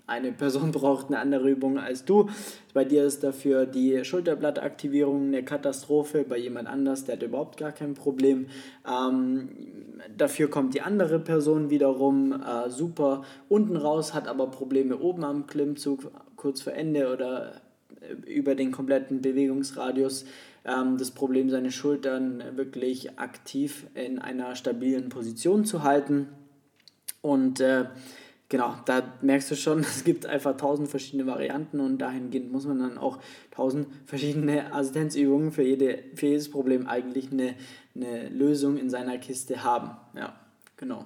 eine 0.07 0.33
Person 0.33 0.71
braucht 0.73 1.07
eine 1.07 1.19
andere 1.19 1.49
Übung 1.49 1.79
als 1.79 2.03
du. 2.03 2.29
Bei 2.73 2.83
dir 2.83 3.05
ist 3.05 3.23
dafür 3.23 3.65
die 3.65 4.03
Schulterblattaktivierung 4.03 5.27
eine 5.27 5.45
Katastrophe, 5.45 6.25
bei 6.27 6.37
jemand 6.37 6.67
anders, 6.67 7.05
der 7.05 7.15
hat 7.15 7.23
überhaupt 7.23 7.55
gar 7.55 7.71
kein 7.71 7.93
Problem. 7.93 8.47
Ähm, 8.85 9.47
dafür 10.17 10.49
kommt 10.49 10.73
die 10.73 10.81
andere 10.81 11.19
Person 11.19 11.69
wiederum 11.69 12.33
äh, 12.33 12.69
super 12.69 13.23
unten 13.47 13.77
raus, 13.77 14.13
hat 14.13 14.27
aber 14.27 14.47
Probleme 14.47 14.97
oben 14.97 15.23
am 15.23 15.47
Klimmzug, 15.47 16.11
kurz 16.35 16.61
vor 16.61 16.73
Ende 16.73 17.13
oder 17.13 17.61
über 18.25 18.55
den 18.55 18.71
kompletten 18.71 19.21
Bewegungsradius 19.21 20.25
ähm, 20.65 20.97
das 20.97 21.11
Problem, 21.11 21.49
seine 21.49 21.71
Schultern 21.71 22.43
wirklich 22.55 23.19
aktiv 23.19 23.87
in 23.93 24.19
einer 24.19 24.55
stabilen 24.55 25.09
Position 25.09 25.65
zu 25.65 25.83
halten. 25.83 26.27
Und 27.21 27.59
äh, 27.59 27.85
genau, 28.49 28.75
da 28.85 29.13
merkst 29.21 29.51
du 29.51 29.55
schon, 29.55 29.79
es 29.81 30.03
gibt 30.03 30.25
einfach 30.25 30.57
tausend 30.57 30.89
verschiedene 30.89 31.25
Varianten 31.25 31.79
und 31.79 31.97
dahingehend 31.99 32.51
muss 32.51 32.65
man 32.65 32.79
dann 32.79 32.97
auch 32.97 33.19
tausend 33.51 33.87
verschiedene 34.05 34.73
Assistenzübungen 34.73 35.51
für, 35.51 35.63
jede, 35.63 36.03
für 36.15 36.27
jedes 36.27 36.49
Problem 36.49 36.87
eigentlich 36.87 37.31
eine, 37.31 37.55
eine 37.95 38.29
Lösung 38.29 38.77
in 38.77 38.89
seiner 38.89 39.17
Kiste 39.17 39.63
haben. 39.63 39.91
Ja, 40.15 40.35
genau. 40.77 41.05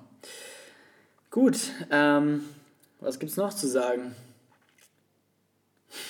Gut, 1.30 1.58
ähm, 1.90 2.44
was 3.00 3.20
gibt 3.20 3.32
es 3.32 3.38
noch 3.38 3.54
zu 3.54 3.68
sagen? 3.68 4.16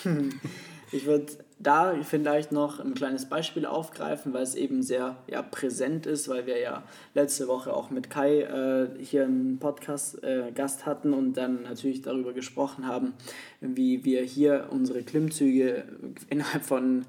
ich 0.94 1.06
würde 1.06 1.26
da 1.60 1.96
vielleicht 2.04 2.52
noch 2.52 2.80
ein 2.80 2.94
kleines 2.94 3.28
Beispiel 3.28 3.66
aufgreifen, 3.66 4.34
weil 4.34 4.44
es 4.44 4.56
eben 4.56 4.84
sehr 4.84 5.18
ja, 5.28 5.42
präsent 5.42 6.06
ist, 6.06 6.28
weil 6.28 6.46
wir 6.46 6.60
ja 6.60 6.84
letzte 7.14 7.48
Woche 7.48 7.74
auch 7.74 7.90
mit 7.90 8.10
Kai 8.10 8.42
äh, 8.42 8.88
hier 9.04 9.24
einen 9.24 9.58
Podcast-Gast 9.60 10.82
äh, 10.82 10.86
hatten 10.86 11.14
und 11.14 11.34
dann 11.34 11.64
natürlich 11.64 12.02
darüber 12.02 12.34
gesprochen 12.34 12.88
haben, 12.88 13.14
wie 13.62 14.04
wir 14.06 14.22
hier 14.24 14.68
unsere 14.70 15.04
Klimmzüge 15.04 15.86
innerhalb 16.30 16.64
von 16.64 17.06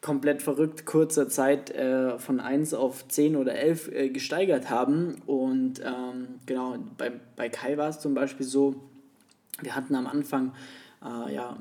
komplett 0.00 0.42
verrückt 0.42 0.84
kurzer 0.84 1.28
Zeit 1.28 1.70
äh, 1.70 2.18
von 2.18 2.40
1 2.40 2.74
auf 2.74 3.06
10 3.06 3.36
oder 3.36 3.54
11 3.54 3.92
äh, 3.92 4.08
gesteigert 4.08 4.68
haben. 4.68 5.22
Und 5.26 5.80
ähm, 5.80 6.40
genau, 6.46 6.76
bei, 6.98 7.12
bei 7.36 7.48
Kai 7.48 7.76
war 7.76 7.90
es 7.90 8.00
zum 8.00 8.14
Beispiel 8.14 8.44
so, 8.44 8.74
wir 9.60 9.76
hatten 9.76 9.94
am 9.94 10.08
Anfang 10.08 10.52
äh, 11.04 11.34
ja, 11.34 11.56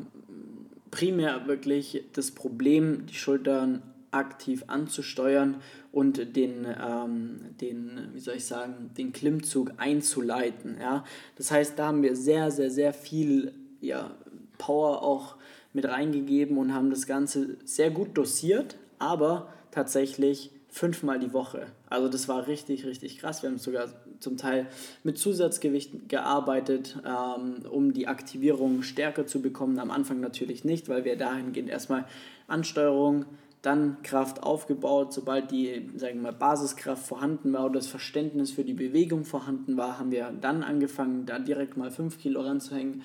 primär 0.91 1.47
wirklich 1.47 2.03
das 2.13 2.31
Problem, 2.31 3.05
die 3.07 3.15
Schultern 3.15 3.81
aktiv 4.11 4.65
anzusteuern 4.67 5.61
und 5.91 6.35
den, 6.35 6.65
ähm, 6.65 7.37
den, 7.59 8.09
wie 8.13 8.19
soll 8.19 8.35
ich 8.35 8.45
sagen, 8.45 8.91
den 8.97 9.13
Klimmzug 9.13 9.73
einzuleiten. 9.77 10.77
Ja? 10.79 11.05
Das 11.37 11.49
heißt, 11.49 11.79
da 11.79 11.87
haben 11.87 12.03
wir 12.03 12.15
sehr, 12.15 12.51
sehr, 12.51 12.69
sehr 12.69 12.93
viel 12.93 13.53
ja, 13.79 14.11
Power 14.57 15.01
auch 15.01 15.37
mit 15.73 15.85
reingegeben 15.85 16.57
und 16.57 16.73
haben 16.73 16.89
das 16.89 17.07
Ganze 17.07 17.57
sehr 17.63 17.89
gut 17.89 18.17
dosiert, 18.17 18.77
aber 18.99 19.53
tatsächlich 19.71 20.51
fünfmal 20.69 21.19
die 21.19 21.33
Woche. 21.33 21.67
Also 21.89 22.09
das 22.09 22.27
war 22.27 22.47
richtig, 22.47 22.85
richtig 22.85 23.17
krass. 23.17 23.41
Wir 23.41 23.49
haben 23.49 23.57
sogar 23.57 23.89
zum 24.21 24.37
Teil 24.37 24.67
mit 25.03 25.17
Zusatzgewicht 25.17 26.09
gearbeitet, 26.09 26.97
ähm, 27.05 27.65
um 27.69 27.93
die 27.93 28.07
Aktivierung 28.07 28.83
stärker 28.83 29.27
zu 29.27 29.41
bekommen. 29.41 29.79
Am 29.79 29.91
Anfang 29.91 30.19
natürlich 30.19 30.63
nicht, 30.63 30.89
weil 30.89 31.03
wir 31.05 31.17
dahingehend 31.17 31.69
erstmal 31.69 32.05
Ansteuerung, 32.47 33.25
dann 33.61 34.01
Kraft 34.03 34.43
aufgebaut. 34.43 35.13
Sobald 35.13 35.51
die 35.51 35.89
sagen 35.95 36.15
wir 36.15 36.31
mal, 36.31 36.33
Basiskraft 36.33 37.05
vorhanden 37.05 37.53
war 37.53 37.65
oder 37.65 37.75
das 37.75 37.87
Verständnis 37.87 38.51
für 38.51 38.63
die 38.63 38.73
Bewegung 38.73 39.25
vorhanden 39.25 39.77
war, 39.77 39.99
haben 39.99 40.11
wir 40.11 40.31
dann 40.39 40.63
angefangen, 40.63 41.25
da 41.25 41.39
direkt 41.39 41.77
mal 41.77 41.91
5 41.91 42.19
Kilo 42.19 42.41
ranzuhängen. 42.41 43.03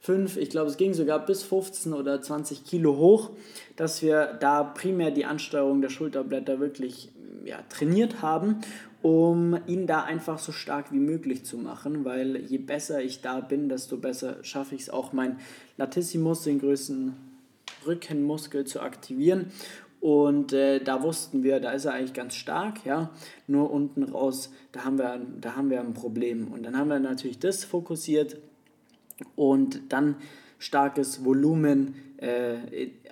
5, 0.00 0.36
ich 0.36 0.50
glaube, 0.50 0.70
es 0.70 0.76
ging 0.76 0.94
sogar 0.94 1.24
bis 1.24 1.42
15 1.42 1.92
oder 1.92 2.22
20 2.22 2.64
Kilo 2.64 2.96
hoch, 2.96 3.30
dass 3.74 4.02
wir 4.02 4.36
da 4.40 4.62
primär 4.62 5.10
die 5.10 5.24
Ansteuerung 5.24 5.80
der 5.80 5.88
Schulterblätter 5.88 6.60
wirklich 6.60 7.10
ja, 7.44 7.58
trainiert 7.68 8.22
haben, 8.22 8.60
um 9.02 9.58
ihn 9.66 9.86
da 9.86 10.02
einfach 10.02 10.38
so 10.38 10.52
stark 10.52 10.92
wie 10.92 10.98
möglich 10.98 11.44
zu 11.44 11.58
machen, 11.58 12.04
weil 12.04 12.36
je 12.36 12.58
besser 12.58 13.02
ich 13.02 13.20
da 13.20 13.40
bin, 13.40 13.68
desto 13.68 13.96
besser 13.96 14.42
schaffe 14.42 14.74
ich 14.74 14.82
es 14.82 14.90
auch, 14.90 15.12
mein 15.12 15.38
Latissimus, 15.76 16.42
den 16.42 16.58
größten 16.58 17.14
Rückenmuskel, 17.86 18.64
zu 18.64 18.80
aktivieren. 18.80 19.52
Und 20.00 20.52
äh, 20.52 20.80
da 20.80 21.02
wussten 21.02 21.42
wir, 21.42 21.58
da 21.60 21.72
ist 21.72 21.84
er 21.84 21.94
eigentlich 21.94 22.14
ganz 22.14 22.34
stark, 22.34 22.84
ja. 22.84 23.10
Nur 23.46 23.70
unten 23.70 24.02
raus, 24.04 24.52
da 24.72 24.84
haben 24.84 24.98
wir, 24.98 25.20
da 25.40 25.56
haben 25.56 25.70
wir 25.70 25.80
ein 25.80 25.94
Problem. 25.94 26.48
Und 26.48 26.64
dann 26.64 26.76
haben 26.76 26.88
wir 26.88 27.00
natürlich 27.00 27.38
das 27.38 27.64
fokussiert 27.64 28.36
und 29.34 29.80
dann 29.92 30.16
starkes 30.58 31.24
Volumen 31.24 31.94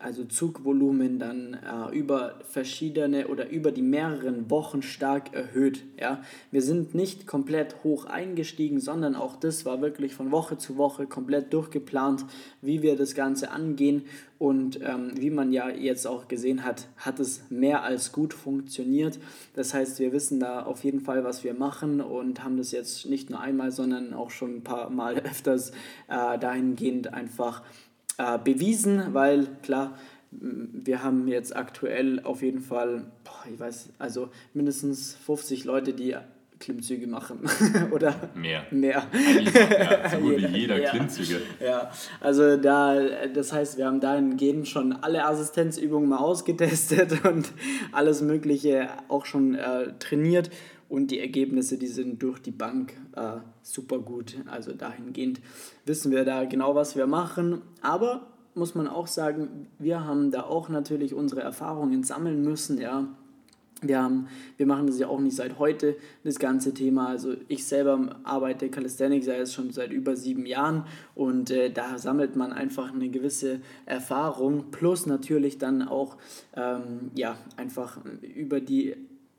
also 0.00 0.24
Zugvolumen 0.24 1.18
dann 1.18 1.54
äh, 1.54 1.94
über 1.96 2.40
verschiedene 2.50 3.28
oder 3.28 3.50
über 3.50 3.70
die 3.70 3.82
mehreren 3.82 4.50
Wochen 4.50 4.82
stark 4.82 5.34
erhöht. 5.34 5.84
Ja? 6.00 6.22
Wir 6.50 6.62
sind 6.62 6.94
nicht 6.94 7.26
komplett 7.26 7.84
hoch 7.84 8.06
eingestiegen, 8.06 8.80
sondern 8.80 9.14
auch 9.14 9.36
das 9.36 9.66
war 9.66 9.82
wirklich 9.82 10.14
von 10.14 10.30
Woche 10.30 10.56
zu 10.56 10.78
Woche 10.78 11.06
komplett 11.06 11.52
durchgeplant, 11.52 12.24
wie 12.62 12.82
wir 12.82 12.96
das 12.96 13.14
Ganze 13.14 13.50
angehen. 13.50 14.04
Und 14.38 14.80
ähm, 14.82 15.12
wie 15.16 15.30
man 15.30 15.52
ja 15.52 15.70
jetzt 15.70 16.06
auch 16.06 16.28
gesehen 16.28 16.64
hat, 16.64 16.88
hat 16.96 17.20
es 17.20 17.50
mehr 17.50 17.82
als 17.82 18.12
gut 18.12 18.34
funktioniert. 18.34 19.18
Das 19.54 19.72
heißt, 19.74 20.00
wir 20.00 20.12
wissen 20.12 20.40
da 20.40 20.62
auf 20.64 20.82
jeden 20.84 21.00
Fall, 21.00 21.24
was 21.24 21.44
wir 21.44 21.54
machen 21.54 22.00
und 22.00 22.42
haben 22.42 22.56
das 22.56 22.72
jetzt 22.72 23.06
nicht 23.06 23.30
nur 23.30 23.40
einmal, 23.40 23.70
sondern 23.70 24.12
auch 24.12 24.30
schon 24.30 24.56
ein 24.56 24.64
paar 24.64 24.90
Mal 24.90 25.14
öfters 25.24 25.70
äh, 26.08 26.38
dahingehend 26.38 27.14
einfach 27.14 27.62
äh, 28.18 28.38
bewiesen, 28.38 29.14
weil 29.14 29.46
klar, 29.62 29.98
wir 30.30 31.02
haben 31.02 31.28
jetzt 31.28 31.54
aktuell 31.54 32.20
auf 32.24 32.42
jeden 32.42 32.60
Fall, 32.60 33.04
boah, 33.22 33.52
ich 33.52 33.58
weiß, 33.58 33.90
also 33.98 34.30
mindestens 34.52 35.14
50 35.14 35.64
Leute, 35.64 35.92
die 35.92 36.16
Klimmzüge 36.60 37.06
machen. 37.06 37.40
Oder 37.92 38.14
mehr. 38.34 38.64
Mehr. 38.70 39.02
Ja, 39.54 40.08
so 40.10 40.18
gut 40.18 40.38
wie 40.38 40.58
jeder 40.58 40.80
ja. 40.80 40.90
Klimmzüge. 40.90 41.42
Ja, 41.62 41.90
also 42.20 42.56
da, 42.56 42.96
das 43.34 43.52
heißt, 43.52 43.76
wir 43.76 43.86
haben 43.86 44.00
dahingehend 44.00 44.68
schon 44.68 44.92
alle 44.92 45.24
Assistenzübungen 45.24 46.08
mal 46.08 46.18
ausgetestet 46.18 47.24
und 47.26 47.52
alles 47.92 48.22
Mögliche 48.22 48.88
auch 49.08 49.26
schon 49.26 49.54
äh, 49.54 49.92
trainiert. 49.98 50.50
Und 50.94 51.10
die 51.10 51.18
Ergebnisse, 51.18 51.76
die 51.76 51.88
sind 51.88 52.22
durch 52.22 52.38
die 52.38 52.52
Bank 52.52 52.92
äh, 53.16 53.38
super 53.62 53.98
gut. 53.98 54.36
Also 54.46 54.74
dahingehend 54.74 55.40
wissen 55.84 56.12
wir 56.12 56.24
da 56.24 56.44
genau, 56.44 56.76
was 56.76 56.94
wir 56.94 57.08
machen. 57.08 57.62
Aber 57.80 58.28
muss 58.54 58.76
man 58.76 58.86
auch 58.86 59.08
sagen, 59.08 59.66
wir 59.80 60.04
haben 60.04 60.30
da 60.30 60.44
auch 60.44 60.68
natürlich 60.68 61.12
unsere 61.12 61.40
Erfahrungen 61.40 62.04
sammeln 62.04 62.42
müssen, 62.42 62.78
ja. 62.78 63.08
Wir, 63.82 64.00
haben, 64.00 64.28
wir 64.56 64.66
machen 64.66 64.86
das 64.86 65.00
ja 65.00 65.08
auch 65.08 65.18
nicht 65.18 65.34
seit 65.34 65.58
heute, 65.58 65.96
das 66.22 66.38
ganze 66.38 66.72
Thema. 66.72 67.08
Also 67.08 67.34
ich 67.48 67.66
selber 67.66 68.20
arbeite 68.22 68.68
Calisthenics 68.68 69.26
ja 69.26 69.34
jetzt 69.34 69.52
schon 69.52 69.72
seit 69.72 69.90
über 69.90 70.14
sieben 70.14 70.46
Jahren 70.46 70.86
und 71.16 71.50
äh, 71.50 71.70
da 71.70 71.98
sammelt 71.98 72.36
man 72.36 72.52
einfach 72.52 72.94
eine 72.94 73.08
gewisse 73.08 73.60
Erfahrung 73.84 74.70
plus 74.70 75.06
natürlich 75.06 75.58
dann 75.58 75.82
auch 75.82 76.18
ähm, 76.54 77.10
ja, 77.16 77.36
einfach 77.56 77.98
über 78.22 78.60
die 78.60 78.94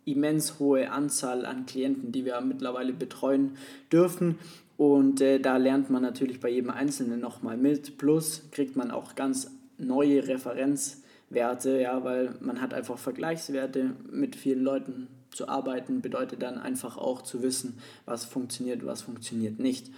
immens 0.05 0.59
hohe 0.59 0.91
Anzahl 0.91 1.45
an 1.45 1.65
Klienten, 1.65 2.11
die 2.11 2.25
wir 2.25 2.39
mittlerweile 2.41 2.93
betreuen 2.93 3.57
dürfen. 3.91 4.37
Und 4.77 5.21
äh, 5.21 5.39
da 5.39 5.57
lernt 5.57 5.89
man 5.89 6.01
natürlich 6.01 6.39
bei 6.39 6.49
jedem 6.49 6.69
Einzelnen 6.69 7.19
nochmal 7.19 7.57
mit. 7.57 7.97
Plus 7.97 8.43
kriegt 8.51 8.75
man 8.75 8.91
auch 8.91 9.15
ganz 9.15 9.51
neue 9.77 10.27
Referenzwerte, 10.27 11.81
ja, 11.81 12.03
weil 12.03 12.35
man 12.39 12.61
hat 12.61 12.73
einfach 12.73 12.97
Vergleichswerte 12.97 13.95
mit 14.11 14.35
vielen 14.35 14.63
Leuten 14.63 15.07
zu 15.31 15.49
arbeiten, 15.49 16.01
bedeutet 16.01 16.41
dann 16.41 16.57
einfach 16.57 16.97
auch 16.97 17.21
zu 17.21 17.41
wissen, 17.41 17.77
was 18.05 18.25
funktioniert, 18.25 18.85
was 18.85 19.01
funktioniert 19.01 19.59
nicht. 19.59 19.91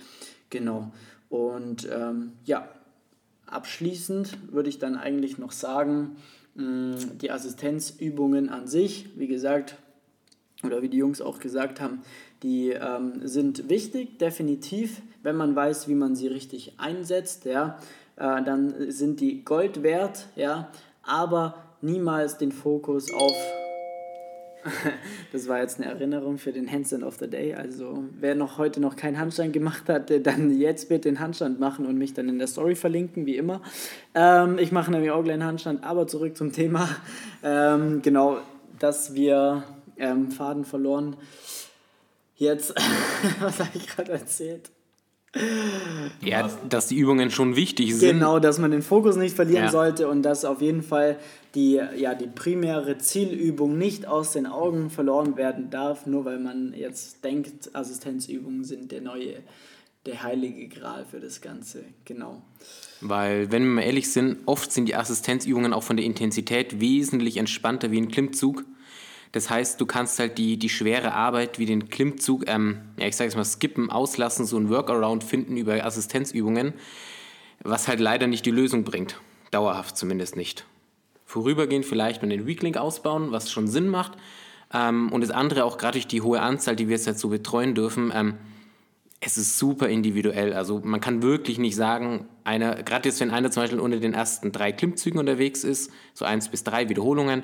Genau. 0.50 0.92
Und 1.30 1.88
ähm, 1.92 2.34
ja, 2.46 2.68
abschließend 3.46 4.52
würde 4.52 4.70
ich 4.70 4.80
dann 4.80 4.96
eigentlich 4.96 5.38
noch 5.38 5.52
sagen, 5.52 6.16
mh, 6.56 6.98
die 7.22 7.32
Assistenzübungen 7.32 8.50
an 8.50 8.68
sich, 8.68 9.10
wie 9.16 9.28
gesagt, 9.28 9.78
oder 10.64 10.82
wie 10.82 10.90
die 10.90 10.98
Jungs 10.98 11.22
auch 11.22 11.40
gesagt 11.40 11.80
haben, 11.82 12.02
die 12.44 12.70
ähm, 12.70 13.22
sind 13.24 13.70
wichtig, 13.70 14.18
definitiv, 14.20 15.02
wenn 15.24 15.36
man 15.36 15.56
weiß, 15.56 15.88
wie 15.88 15.96
man 15.96 16.16
sie 16.16 16.28
richtig 16.28 16.74
einsetzt, 16.78 17.46
ja, 17.46 17.78
äh, 18.16 18.44
dann 18.44 18.92
sind 18.92 19.20
die 19.20 19.44
Gold 19.44 19.84
wert, 19.84 20.28
ja, 20.36 20.72
aber 21.04 21.56
niemals 21.82 22.38
den 22.38 22.52
Fokus 22.52 23.14
auf 23.14 23.36
das 25.32 25.48
war 25.48 25.60
jetzt 25.60 25.80
eine 25.80 25.90
Erinnerung 25.92 26.38
für 26.38 26.52
den 26.52 26.72
Handstand 26.72 27.04
of 27.04 27.16
the 27.16 27.30
Day. 27.30 27.54
Also 27.54 28.04
wer 28.20 28.36
noch 28.36 28.58
heute 28.58 28.80
noch 28.80 28.96
keinen 28.96 29.18
Handstand 29.18 29.54
gemacht 29.54 29.88
hat, 29.88 30.12
dann 30.26 30.58
jetzt 30.58 30.90
bitte 30.90 31.10
den 31.10 31.20
Handstand 31.20 31.60
machen 31.60 31.86
und 31.86 31.98
mich 31.98 32.14
dann 32.14 32.30
in 32.30 32.38
der 32.38 32.48
Story 32.48 32.76
verlinken, 32.76 33.26
wie 33.26 33.38
immer. 33.38 33.62
Ähm, 34.14 34.58
ich 34.58 34.72
mache 34.72 34.92
nämlich 34.92 35.12
auch 35.12 35.24
gleich 35.24 35.36
einen 35.36 35.46
Handstand, 35.46 35.84
aber 35.84 36.08
zurück 36.08 36.36
zum 36.36 36.52
Thema. 36.52 36.90
Ähm, 37.44 38.02
genau, 38.02 38.40
dass 38.80 39.14
wir 39.14 39.64
ähm, 39.98 40.32
Faden 40.32 40.66
verloren. 40.66 41.16
Jetzt, 42.36 42.74
was 43.40 43.60
habe 43.60 43.72
ich 43.74 43.88
gerade 43.88 44.12
erzählt? 44.12 44.70
Ja, 46.22 46.50
dass 46.70 46.88
die 46.88 46.96
Übungen 46.96 47.30
schon 47.32 47.56
wichtig 47.56 47.96
sind. 47.96 48.20
Genau, 48.20 48.40
dass 48.40 48.60
man 48.60 48.72
den 48.72 48.82
Fokus 48.82 49.18
nicht 49.18 49.36
verlieren 49.36 49.66
ja. 49.66 49.72
sollte 49.72 50.08
und 50.08 50.24
dass 50.24 50.46
auf 50.46 50.62
jeden 50.62 50.82
Fall 50.82 51.18
die, 51.54 51.82
ja, 51.98 52.16
die 52.16 52.28
primäre 52.28 52.98
Zielübung 52.98 53.78
nicht 53.78 54.08
aus 54.08 54.32
den 54.32 54.46
Augen 54.46 54.90
verloren 54.90 55.38
werden 55.38 55.70
darf, 55.70 56.06
nur 56.06 56.26
weil 56.26 56.40
man 56.40 56.74
jetzt 56.74 57.24
denkt, 57.24 57.76
Assistenzübungen 57.76 58.64
sind 58.64 58.92
der 58.92 59.02
neue, 59.02 59.36
der 60.06 60.24
heilige 60.24 60.68
Gral 60.70 61.06
für 61.06 61.20
das 61.20 61.42
Ganze. 61.42 61.84
Genau. 62.06 62.42
Weil, 63.02 63.52
wenn 63.52 63.64
wir 63.64 63.72
mal 63.72 63.82
ehrlich 63.82 64.12
sind, 64.12 64.40
oft 64.46 64.72
sind 64.72 64.88
die 64.88 64.96
Assistenzübungen 64.96 65.74
auch 65.74 65.84
von 65.84 65.98
der 65.98 66.06
Intensität 66.06 66.80
wesentlich 66.80 67.38
entspannter 67.38 67.92
wie 67.92 68.00
ein 68.00 68.10
Klimmzug. 68.10 68.66
Das 69.32 69.50
heißt, 69.50 69.80
du 69.80 69.86
kannst 69.86 70.20
halt 70.20 70.38
die, 70.38 70.58
die 70.58 70.70
schwere 70.70 71.14
Arbeit 71.14 71.60
wie 71.60 71.66
den 71.66 71.90
Klimmzug, 71.90 72.46
ähm, 72.48 72.82
ja, 72.98 73.08
ich 73.08 73.16
sage 73.16 73.30
es 73.30 73.36
mal, 73.36 73.44
skippen, 73.44 73.90
auslassen, 73.90 74.46
so 74.46 74.58
ein 74.58 74.70
Workaround 74.70 75.24
finden 75.24 75.58
über 75.58 75.84
Assistenzübungen, 75.84 76.74
was 77.64 77.88
halt 77.88 78.00
leider 78.00 78.28
nicht 78.28 78.46
die 78.46 78.52
Lösung 78.52 78.84
bringt. 78.84 79.20
Dauerhaft 79.52 79.98
zumindest 79.98 80.36
nicht. 80.36 80.66
Vorübergehend 81.26 81.86
vielleicht 81.86 82.22
mal 82.22 82.30
den 82.30 82.48
Weaklink 82.48 82.78
ausbauen, 82.78 83.32
was 83.32 83.52
schon 83.52 83.68
Sinn 83.68 83.88
macht. 83.88 84.14
Ähm, 84.74 85.12
und 85.12 85.22
das 85.22 85.32
andere 85.32 85.66
auch 85.66 85.78
gerade 85.78 85.94
durch 85.94 86.08
die 86.08 86.22
hohe 86.22 86.42
Anzahl, 86.42 86.76
die 86.76 86.88
wir 86.88 86.96
jetzt 86.96 87.08
halt 87.08 87.20
so 87.20 87.30
betreuen 87.30 87.76
dürfen, 87.76 88.12
ähm, 88.14 88.36
es 89.20 89.38
ist 89.38 89.58
super 89.58 89.90
individuell. 89.90 90.54
Also 90.54 90.80
man 90.84 91.02
kann 91.02 91.22
wirklich 91.24 91.58
nicht 91.58 91.76
sagen, 91.76 92.28
einer, 92.44 92.84
gerade 92.84 93.10
jetzt, 93.10 93.20
wenn 93.20 93.32
einer 93.32 93.50
zum 93.50 93.64
Beispiel 93.64 93.80
unter 93.80 94.00
den 94.00 94.14
ersten 94.14 94.52
drei 94.52 94.72
Klimmzügen 94.72 95.20
unterwegs 95.20 95.64
ist, 95.64 95.92
so 96.14 96.24
eins 96.24 96.50
bis 96.50 96.64
drei 96.64 96.88
Wiederholungen, 96.90 97.44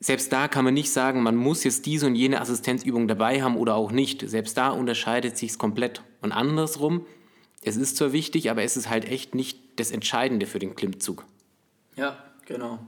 selbst 0.00 0.32
da 0.32 0.48
kann 0.48 0.64
man 0.64 0.72
nicht 0.72 0.90
sagen, 0.92 1.22
man 1.22 1.36
muss 1.36 1.62
jetzt 1.62 1.84
diese 1.84 2.06
und 2.06 2.14
jene 2.14 2.40
Assistenzübung 2.40 3.06
dabei 3.06 3.42
haben 3.42 3.56
oder 3.56 3.74
auch 3.74 3.92
nicht. 3.92 4.26
Selbst 4.28 4.56
da 4.56 4.70
unterscheidet 4.70 5.36
sich 5.36 5.50
es 5.50 5.58
komplett. 5.58 6.02
Und 6.22 6.32
andersrum, 6.32 7.04
es 7.62 7.76
ist 7.76 7.98
zwar 7.98 8.12
wichtig, 8.12 8.50
aber 8.50 8.62
es 8.62 8.78
ist 8.78 8.88
halt 8.88 9.04
echt 9.04 9.34
nicht 9.34 9.58
das 9.76 9.90
Entscheidende 9.90 10.46
für 10.46 10.58
den 10.58 10.74
Klimmzug. 10.74 11.26
Ja, 11.96 12.16
genau. 12.46 12.78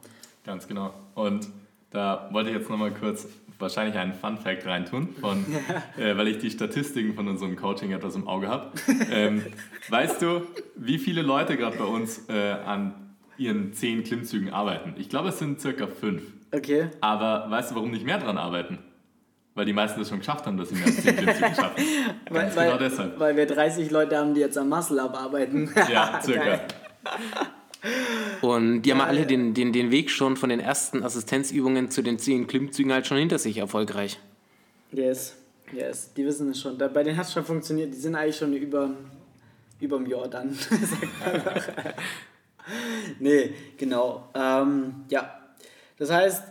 Ganz 0.46 0.66
genau. 0.66 0.94
Und 1.14 1.48
da 1.90 2.30
wollte 2.32 2.48
ich 2.48 2.56
jetzt 2.56 2.70
nochmal 2.70 2.92
kurz 2.92 3.26
wahrscheinlich 3.58 3.96
einen 3.96 4.14
Fun 4.14 4.38
Fact 4.38 4.66
reintun, 4.66 5.10
von, 5.20 5.44
äh, 5.98 6.16
weil 6.16 6.28
ich 6.28 6.38
die 6.38 6.50
Statistiken 6.50 7.14
von 7.14 7.28
unserem 7.28 7.56
Coaching 7.56 7.92
etwas 7.92 8.16
im 8.16 8.26
Auge 8.26 8.48
habe. 8.48 8.72
Ähm, 9.10 9.44
weißt 9.90 10.22
du, 10.22 10.46
wie 10.76 10.98
viele 10.98 11.20
Leute 11.20 11.58
gerade 11.58 11.76
bei 11.76 11.84
uns 11.84 12.28
äh, 12.30 12.52
an 12.52 12.94
ihren 13.36 13.74
zehn 13.74 14.02
Klimmzügen 14.02 14.50
arbeiten? 14.50 14.94
Ich 14.96 15.10
glaube, 15.10 15.28
es 15.28 15.38
sind 15.38 15.60
circa 15.60 15.86
fünf. 15.86 16.22
Okay. 16.52 16.88
Aber 17.00 17.50
weißt 17.50 17.70
du, 17.70 17.74
warum 17.76 17.90
nicht 17.90 18.04
mehr 18.04 18.18
dran 18.18 18.36
arbeiten? 18.36 18.78
Weil 19.54 19.66
die 19.66 19.72
meisten 19.72 20.00
das 20.00 20.08
schon 20.08 20.18
geschafft 20.18 20.46
haben, 20.46 20.56
dass 20.56 20.70
sie 20.70 20.76
mehr 20.76 20.86
als 20.86 21.02
10 21.02 21.16
Klimmzüge 21.16 21.54
schaffen. 21.54 21.84
Ganz 22.32 22.56
weil, 22.56 22.66
genau 22.66 22.78
deshalb. 22.78 23.18
Weil 23.18 23.36
wir 23.36 23.46
30 23.46 23.90
Leute 23.90 24.16
haben, 24.16 24.34
die 24.34 24.40
jetzt 24.40 24.56
am 24.56 24.68
Muscle 24.68 24.98
abarbeiten. 24.98 25.70
ja, 25.92 26.20
circa. 26.22 26.60
Und 28.40 28.82
die 28.82 28.92
haben 28.92 29.00
alle 29.00 29.26
den, 29.26 29.54
den, 29.54 29.72
den 29.72 29.90
Weg 29.90 30.10
schon 30.10 30.36
von 30.36 30.48
den 30.48 30.60
ersten 30.60 31.02
Assistenzübungen 31.02 31.90
zu 31.90 32.02
den 32.02 32.18
10 32.18 32.46
Klimmzügen 32.46 32.92
halt 32.92 33.06
schon 33.06 33.18
hinter 33.18 33.38
sich 33.38 33.58
erfolgreich. 33.58 34.18
Yes, 34.90 35.36
yes, 35.72 36.12
die 36.14 36.24
wissen 36.24 36.50
es 36.50 36.60
schon. 36.60 36.78
Bei 36.78 37.02
denen 37.02 37.16
hat 37.16 37.26
es 37.26 37.32
schon 37.32 37.44
funktioniert, 37.44 37.92
die 37.92 37.98
sind 37.98 38.14
eigentlich 38.14 38.36
schon 38.36 38.54
über, 38.54 38.90
über 39.80 39.98
dem 39.98 40.06
Jahr 40.06 40.28
dann. 40.28 40.56
nee, 43.18 43.52
genau. 43.76 44.28
Ähm, 44.34 45.04
ja, 45.08 45.41
das 46.02 46.10
heißt, 46.10 46.44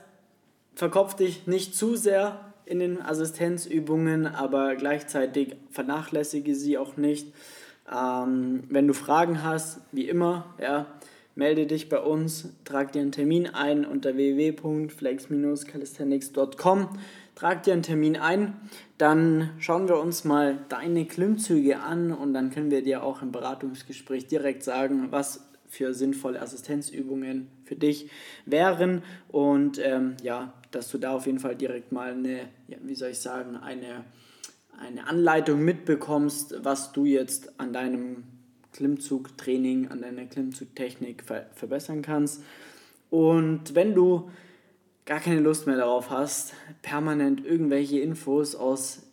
verkopf 0.75 1.15
dich 1.15 1.45
nicht 1.45 1.75
zu 1.75 1.97
sehr 1.97 2.53
in 2.63 2.79
den 2.79 3.01
Assistenzübungen, 3.01 4.25
aber 4.25 4.77
gleichzeitig 4.77 5.57
vernachlässige 5.71 6.55
sie 6.55 6.77
auch 6.77 6.95
nicht. 6.95 7.33
Ähm, 7.93 8.63
wenn 8.69 8.87
du 8.87 8.93
Fragen 8.93 9.43
hast, 9.43 9.81
wie 9.91 10.07
immer, 10.07 10.55
ja, 10.57 10.85
melde 11.35 11.67
dich 11.67 11.89
bei 11.89 11.99
uns, 11.99 12.47
trag 12.63 12.93
dir 12.93 13.01
einen 13.01 13.11
Termin 13.11 13.47
ein 13.47 13.85
unter 13.85 14.15
www.flex-calisthenics.com. 14.15 16.97
Trag 17.35 17.63
dir 17.63 17.73
einen 17.73 17.83
Termin 17.83 18.15
ein, 18.15 18.55
dann 18.97 19.49
schauen 19.59 19.89
wir 19.89 19.99
uns 19.99 20.23
mal 20.23 20.59
deine 20.69 21.03
Klimmzüge 21.03 21.81
an 21.81 22.13
und 22.13 22.33
dann 22.33 22.51
können 22.51 22.71
wir 22.71 22.83
dir 22.83 23.03
auch 23.03 23.21
im 23.21 23.33
Beratungsgespräch 23.33 24.27
direkt 24.27 24.63
sagen, 24.63 25.07
was 25.09 25.50
für 25.71 25.93
sinnvolle 25.93 26.41
Assistenzübungen 26.41 27.47
für 27.63 27.77
dich 27.77 28.09
wären 28.45 29.03
und 29.29 29.79
ähm, 29.79 30.17
ja, 30.21 30.53
dass 30.71 30.91
du 30.91 30.97
da 30.97 31.15
auf 31.15 31.25
jeden 31.25 31.39
Fall 31.39 31.55
direkt 31.55 31.93
mal 31.93 32.11
eine, 32.11 32.49
ja, 32.67 32.77
wie 32.83 32.93
soll 32.93 33.11
ich 33.11 33.19
sagen, 33.19 33.55
eine, 33.55 34.03
eine 34.77 35.07
Anleitung 35.07 35.63
mitbekommst, 35.63 36.55
was 36.61 36.91
du 36.91 37.05
jetzt 37.05 37.57
an 37.57 37.71
deinem 37.71 38.23
Klimmzugtraining, 38.73 39.87
an 39.87 40.01
deiner 40.01 40.25
Klimmzugtechnik 40.25 41.23
ver 41.23 41.45
verbessern 41.55 42.01
kannst. 42.01 42.43
Und 43.09 43.73
wenn 43.73 43.95
du 43.95 44.29
gar 45.05 45.21
keine 45.21 45.39
Lust 45.39 45.67
mehr 45.67 45.77
darauf 45.77 46.09
hast, 46.09 46.53
permanent 46.81 47.45
irgendwelche 47.45 47.99
Infos 47.99 48.55
aus 48.55 49.03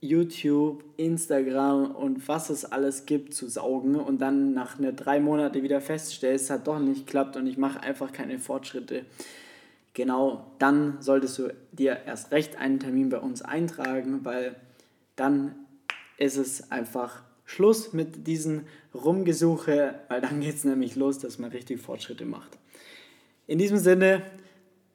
YouTube, 0.00 0.84
Instagram 0.96 1.90
und 1.90 2.28
was 2.28 2.50
es 2.50 2.64
alles 2.64 3.06
gibt 3.06 3.34
zu 3.34 3.48
saugen 3.48 3.96
und 3.96 4.20
dann 4.20 4.54
nach 4.54 4.78
einer 4.78 4.92
drei 4.92 5.18
Monate 5.18 5.62
wieder 5.62 5.80
feststellst, 5.80 6.44
es 6.44 6.50
hat 6.50 6.66
doch 6.68 6.78
nicht 6.78 7.06
geklappt 7.06 7.36
und 7.36 7.46
ich 7.46 7.58
mache 7.58 7.80
einfach 7.80 8.12
keine 8.12 8.38
Fortschritte. 8.38 9.04
Genau, 9.94 10.52
dann 10.60 10.98
solltest 11.00 11.38
du 11.38 11.54
dir 11.72 11.98
erst 12.06 12.30
recht 12.30 12.56
einen 12.56 12.78
Termin 12.78 13.08
bei 13.08 13.18
uns 13.18 13.42
eintragen, 13.42 14.24
weil 14.24 14.54
dann 15.16 15.56
ist 16.16 16.36
es 16.36 16.70
einfach 16.70 17.22
Schluss 17.44 17.92
mit 17.92 18.26
diesen 18.28 18.66
Rumgesuche, 18.94 19.94
weil 20.08 20.20
dann 20.20 20.40
geht 20.40 20.54
es 20.54 20.64
nämlich 20.64 20.94
los, 20.94 21.18
dass 21.18 21.40
man 21.40 21.50
richtig 21.50 21.80
Fortschritte 21.80 22.24
macht. 22.24 22.56
In 23.48 23.58
diesem 23.58 23.78
Sinne, 23.78 24.22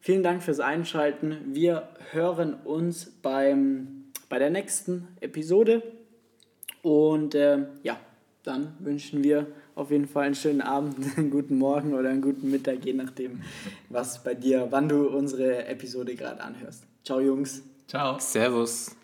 vielen 0.00 0.22
Dank 0.22 0.42
fürs 0.42 0.60
Einschalten. 0.60 1.36
Wir 1.52 1.88
hören 2.12 2.54
uns 2.54 3.10
beim 3.20 4.03
bei 4.28 4.38
der 4.38 4.50
nächsten 4.50 5.08
Episode. 5.20 5.82
Und 6.82 7.34
äh, 7.34 7.66
ja, 7.82 7.98
dann 8.42 8.74
wünschen 8.78 9.24
wir 9.24 9.46
auf 9.74 9.90
jeden 9.90 10.06
Fall 10.06 10.26
einen 10.26 10.34
schönen 10.34 10.60
Abend, 10.60 10.96
einen 11.16 11.30
guten 11.30 11.58
Morgen 11.58 11.94
oder 11.94 12.10
einen 12.10 12.22
guten 12.22 12.50
Mittag, 12.50 12.84
je 12.84 12.92
nachdem, 12.92 13.42
was 13.88 14.22
bei 14.22 14.34
dir, 14.34 14.68
wann 14.70 14.88
du 14.88 15.08
unsere 15.08 15.66
Episode 15.66 16.14
gerade 16.14 16.42
anhörst. 16.42 16.84
Ciao, 17.04 17.20
Jungs. 17.20 17.62
Ciao. 17.88 18.18
Servus. 18.18 18.96